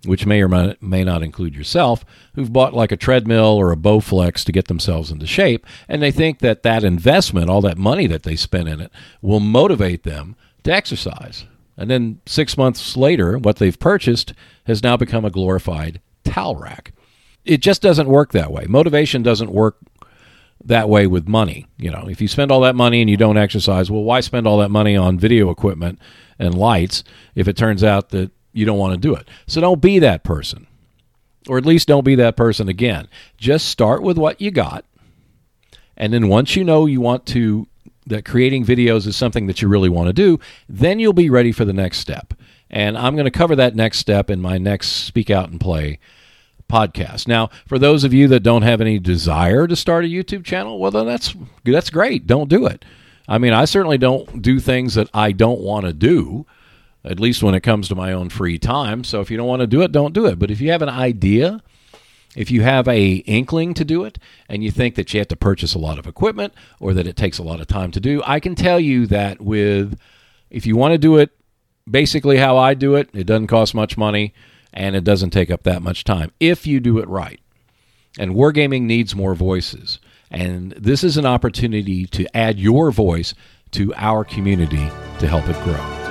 Which 0.04 0.26
may 0.26 0.42
or 0.42 0.48
may 0.80 1.04
not 1.04 1.22
include 1.22 1.54
yourself, 1.54 2.04
who've 2.34 2.52
bought 2.52 2.74
like 2.74 2.90
a 2.90 2.96
treadmill 2.96 3.54
or 3.56 3.70
a 3.70 3.76
Bowflex 3.76 4.42
to 4.44 4.50
get 4.50 4.66
themselves 4.66 5.12
into 5.12 5.28
shape, 5.28 5.64
and 5.86 6.02
they 6.02 6.10
think 6.10 6.40
that 6.40 6.64
that 6.64 6.82
investment, 6.82 7.48
all 7.48 7.60
that 7.60 7.78
money 7.78 8.08
that 8.08 8.24
they 8.24 8.34
spent 8.34 8.68
in 8.68 8.80
it, 8.80 8.90
will 9.20 9.38
motivate 9.38 10.02
them 10.02 10.34
to 10.64 10.72
exercise. 10.72 11.44
And 11.76 11.90
then 11.90 12.20
six 12.26 12.56
months 12.56 12.96
later, 12.96 13.38
what 13.38 13.56
they've 13.56 13.78
purchased 13.78 14.34
has 14.66 14.82
now 14.82 14.96
become 14.96 15.24
a 15.24 15.30
glorified 15.30 16.00
towel 16.24 16.56
rack. 16.56 16.92
It 17.44 17.58
just 17.58 17.82
doesn't 17.82 18.08
work 18.08 18.32
that 18.32 18.52
way. 18.52 18.66
Motivation 18.68 19.22
doesn't 19.22 19.50
work 19.50 19.78
that 20.64 20.88
way 20.88 21.06
with 21.06 21.26
money. 21.26 21.66
You 21.76 21.90
know, 21.90 22.06
if 22.08 22.20
you 22.20 22.28
spend 22.28 22.52
all 22.52 22.60
that 22.60 22.76
money 22.76 23.00
and 23.00 23.10
you 23.10 23.16
don't 23.16 23.36
exercise, 23.36 23.90
well, 23.90 24.04
why 24.04 24.20
spend 24.20 24.46
all 24.46 24.58
that 24.58 24.70
money 24.70 24.96
on 24.96 25.18
video 25.18 25.50
equipment 25.50 25.98
and 26.38 26.56
lights 26.56 27.02
if 27.34 27.48
it 27.48 27.56
turns 27.56 27.82
out 27.82 28.10
that 28.10 28.30
you 28.52 28.64
don't 28.64 28.78
want 28.78 28.94
to 28.94 29.00
do 29.00 29.14
it? 29.14 29.28
So 29.46 29.60
don't 29.60 29.80
be 29.80 29.98
that 29.98 30.22
person. 30.22 30.66
Or 31.48 31.58
at 31.58 31.66
least 31.66 31.88
don't 31.88 32.04
be 32.04 32.14
that 32.16 32.36
person 32.36 32.68
again. 32.68 33.08
Just 33.36 33.68
start 33.68 34.02
with 34.02 34.16
what 34.16 34.40
you 34.40 34.52
got. 34.52 34.84
And 35.96 36.12
then 36.12 36.28
once 36.28 36.54
you 36.54 36.62
know 36.62 36.86
you 36.86 37.00
want 37.00 37.26
to 37.26 37.66
that 38.06 38.24
creating 38.24 38.64
videos 38.64 39.06
is 39.06 39.16
something 39.16 39.46
that 39.46 39.62
you 39.62 39.68
really 39.68 39.88
want 39.88 40.08
to 40.08 40.12
do, 40.12 40.38
then 40.68 40.98
you'll 40.98 41.12
be 41.12 41.30
ready 41.30 41.52
for 41.52 41.64
the 41.64 41.72
next 41.72 41.98
step. 41.98 42.34
And 42.70 42.96
I'm 42.96 43.14
going 43.14 43.26
to 43.26 43.30
cover 43.30 43.54
that 43.56 43.76
next 43.76 43.98
step 43.98 44.30
in 44.30 44.40
my 44.40 44.58
next 44.58 44.88
Speak 44.88 45.30
Out 45.30 45.50
and 45.50 45.60
Play 45.60 45.98
podcast. 46.70 47.28
Now, 47.28 47.50
for 47.66 47.78
those 47.78 48.02
of 48.02 48.14
you 48.14 48.28
that 48.28 48.40
don't 48.40 48.62
have 48.62 48.80
any 48.80 48.98
desire 48.98 49.66
to 49.66 49.76
start 49.76 50.04
a 50.04 50.08
YouTube 50.08 50.44
channel, 50.44 50.78
well 50.78 50.90
then 50.90 51.06
that's 51.06 51.34
that's 51.64 51.90
great. 51.90 52.26
Don't 52.26 52.48
do 52.48 52.66
it. 52.66 52.84
I 53.28 53.38
mean, 53.38 53.52
I 53.52 53.66
certainly 53.66 53.98
don't 53.98 54.42
do 54.42 54.58
things 54.58 54.94
that 54.94 55.08
I 55.14 55.32
don't 55.32 55.60
want 55.60 55.86
to 55.86 55.92
do, 55.92 56.46
at 57.04 57.20
least 57.20 57.42
when 57.42 57.54
it 57.54 57.60
comes 57.60 57.88
to 57.88 57.94
my 57.94 58.12
own 58.12 58.30
free 58.30 58.58
time. 58.58 59.04
So 59.04 59.20
if 59.20 59.30
you 59.30 59.36
don't 59.36 59.46
want 59.46 59.60
to 59.60 59.66
do 59.66 59.82
it, 59.82 59.92
don't 59.92 60.14
do 60.14 60.26
it. 60.26 60.38
But 60.38 60.50
if 60.50 60.60
you 60.60 60.70
have 60.70 60.82
an 60.82 60.88
idea 60.88 61.62
if 62.36 62.50
you 62.50 62.62
have 62.62 62.88
a 62.88 63.16
inkling 63.16 63.74
to 63.74 63.84
do 63.84 64.04
it 64.04 64.18
and 64.48 64.64
you 64.64 64.70
think 64.70 64.94
that 64.94 65.12
you 65.12 65.20
have 65.20 65.28
to 65.28 65.36
purchase 65.36 65.74
a 65.74 65.78
lot 65.78 65.98
of 65.98 66.06
equipment 66.06 66.54
or 66.80 66.94
that 66.94 67.06
it 67.06 67.16
takes 67.16 67.38
a 67.38 67.42
lot 67.42 67.60
of 67.60 67.66
time 67.66 67.90
to 67.92 68.00
do, 68.00 68.22
I 68.24 68.40
can 68.40 68.54
tell 68.54 68.80
you 68.80 69.06
that 69.06 69.40
with 69.40 69.98
if 70.50 70.66
you 70.66 70.76
want 70.76 70.92
to 70.92 70.98
do 70.98 71.18
it 71.18 71.30
basically 71.90 72.38
how 72.38 72.56
I 72.56 72.74
do 72.74 72.94
it, 72.94 73.10
it 73.12 73.24
doesn't 73.24 73.48
cost 73.48 73.74
much 73.74 73.96
money 73.96 74.32
and 74.72 74.96
it 74.96 75.04
doesn't 75.04 75.30
take 75.30 75.50
up 75.50 75.64
that 75.64 75.82
much 75.82 76.04
time 76.04 76.32
if 76.40 76.66
you 76.66 76.80
do 76.80 76.98
it 76.98 77.08
right. 77.08 77.40
And 78.18 78.32
wargaming 78.32 78.82
needs 78.82 79.14
more 79.14 79.34
voices. 79.34 79.98
And 80.30 80.72
this 80.72 81.04
is 81.04 81.16
an 81.16 81.26
opportunity 81.26 82.06
to 82.06 82.36
add 82.36 82.58
your 82.58 82.90
voice 82.90 83.34
to 83.72 83.92
our 83.96 84.24
community 84.24 84.90
to 85.18 85.28
help 85.28 85.48
it 85.48 85.62
grow. 85.64 86.01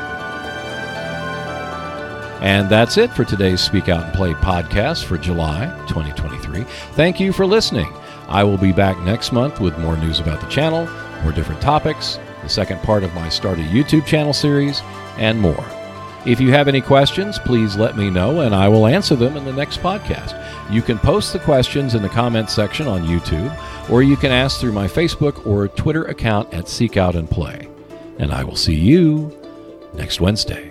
And 2.41 2.69
that's 2.69 2.97
it 2.97 3.13
for 3.13 3.23
today's 3.23 3.61
Speak 3.61 3.87
Out 3.87 4.03
and 4.03 4.13
Play 4.13 4.33
podcast 4.33 5.05
for 5.05 5.17
July 5.17 5.67
2023. 5.87 6.63
Thank 6.93 7.19
you 7.19 7.31
for 7.31 7.45
listening. 7.45 7.93
I 8.27 8.43
will 8.43 8.57
be 8.57 8.71
back 8.71 8.97
next 8.99 9.31
month 9.31 9.59
with 9.59 9.77
more 9.77 9.95
news 9.95 10.19
about 10.19 10.41
the 10.41 10.47
channel, 10.47 10.89
more 11.21 11.31
different 11.31 11.61
topics, 11.61 12.19
the 12.41 12.49
second 12.49 12.81
part 12.81 13.03
of 13.03 13.13
my 13.13 13.29
Start 13.29 13.59
a 13.59 13.61
YouTube 13.61 14.07
channel 14.07 14.33
series, 14.33 14.81
and 15.17 15.39
more. 15.39 15.63
If 16.25 16.39
you 16.39 16.51
have 16.51 16.67
any 16.67 16.81
questions, 16.81 17.37
please 17.37 17.75
let 17.75 17.95
me 17.95 18.09
know 18.09 18.41
and 18.41 18.55
I 18.55 18.67
will 18.67 18.87
answer 18.87 19.15
them 19.15 19.37
in 19.37 19.45
the 19.45 19.53
next 19.53 19.79
podcast. 19.81 20.37
You 20.71 20.81
can 20.81 20.97
post 20.97 21.33
the 21.33 21.39
questions 21.39 21.93
in 21.93 22.01
the 22.01 22.09
comments 22.09 22.53
section 22.53 22.87
on 22.87 23.07
YouTube, 23.07 23.55
or 23.89 24.01
you 24.01 24.15
can 24.15 24.31
ask 24.31 24.59
through 24.59 24.71
my 24.71 24.87
Facebook 24.87 25.45
or 25.45 25.67
Twitter 25.67 26.05
account 26.05 26.53
at 26.53 26.67
Seek 26.67 26.97
Out 26.97 27.15
and 27.15 27.29
Play. 27.29 27.67
And 28.17 28.31
I 28.31 28.43
will 28.43 28.55
see 28.55 28.75
you 28.75 29.35
next 29.93 30.21
Wednesday. 30.21 30.70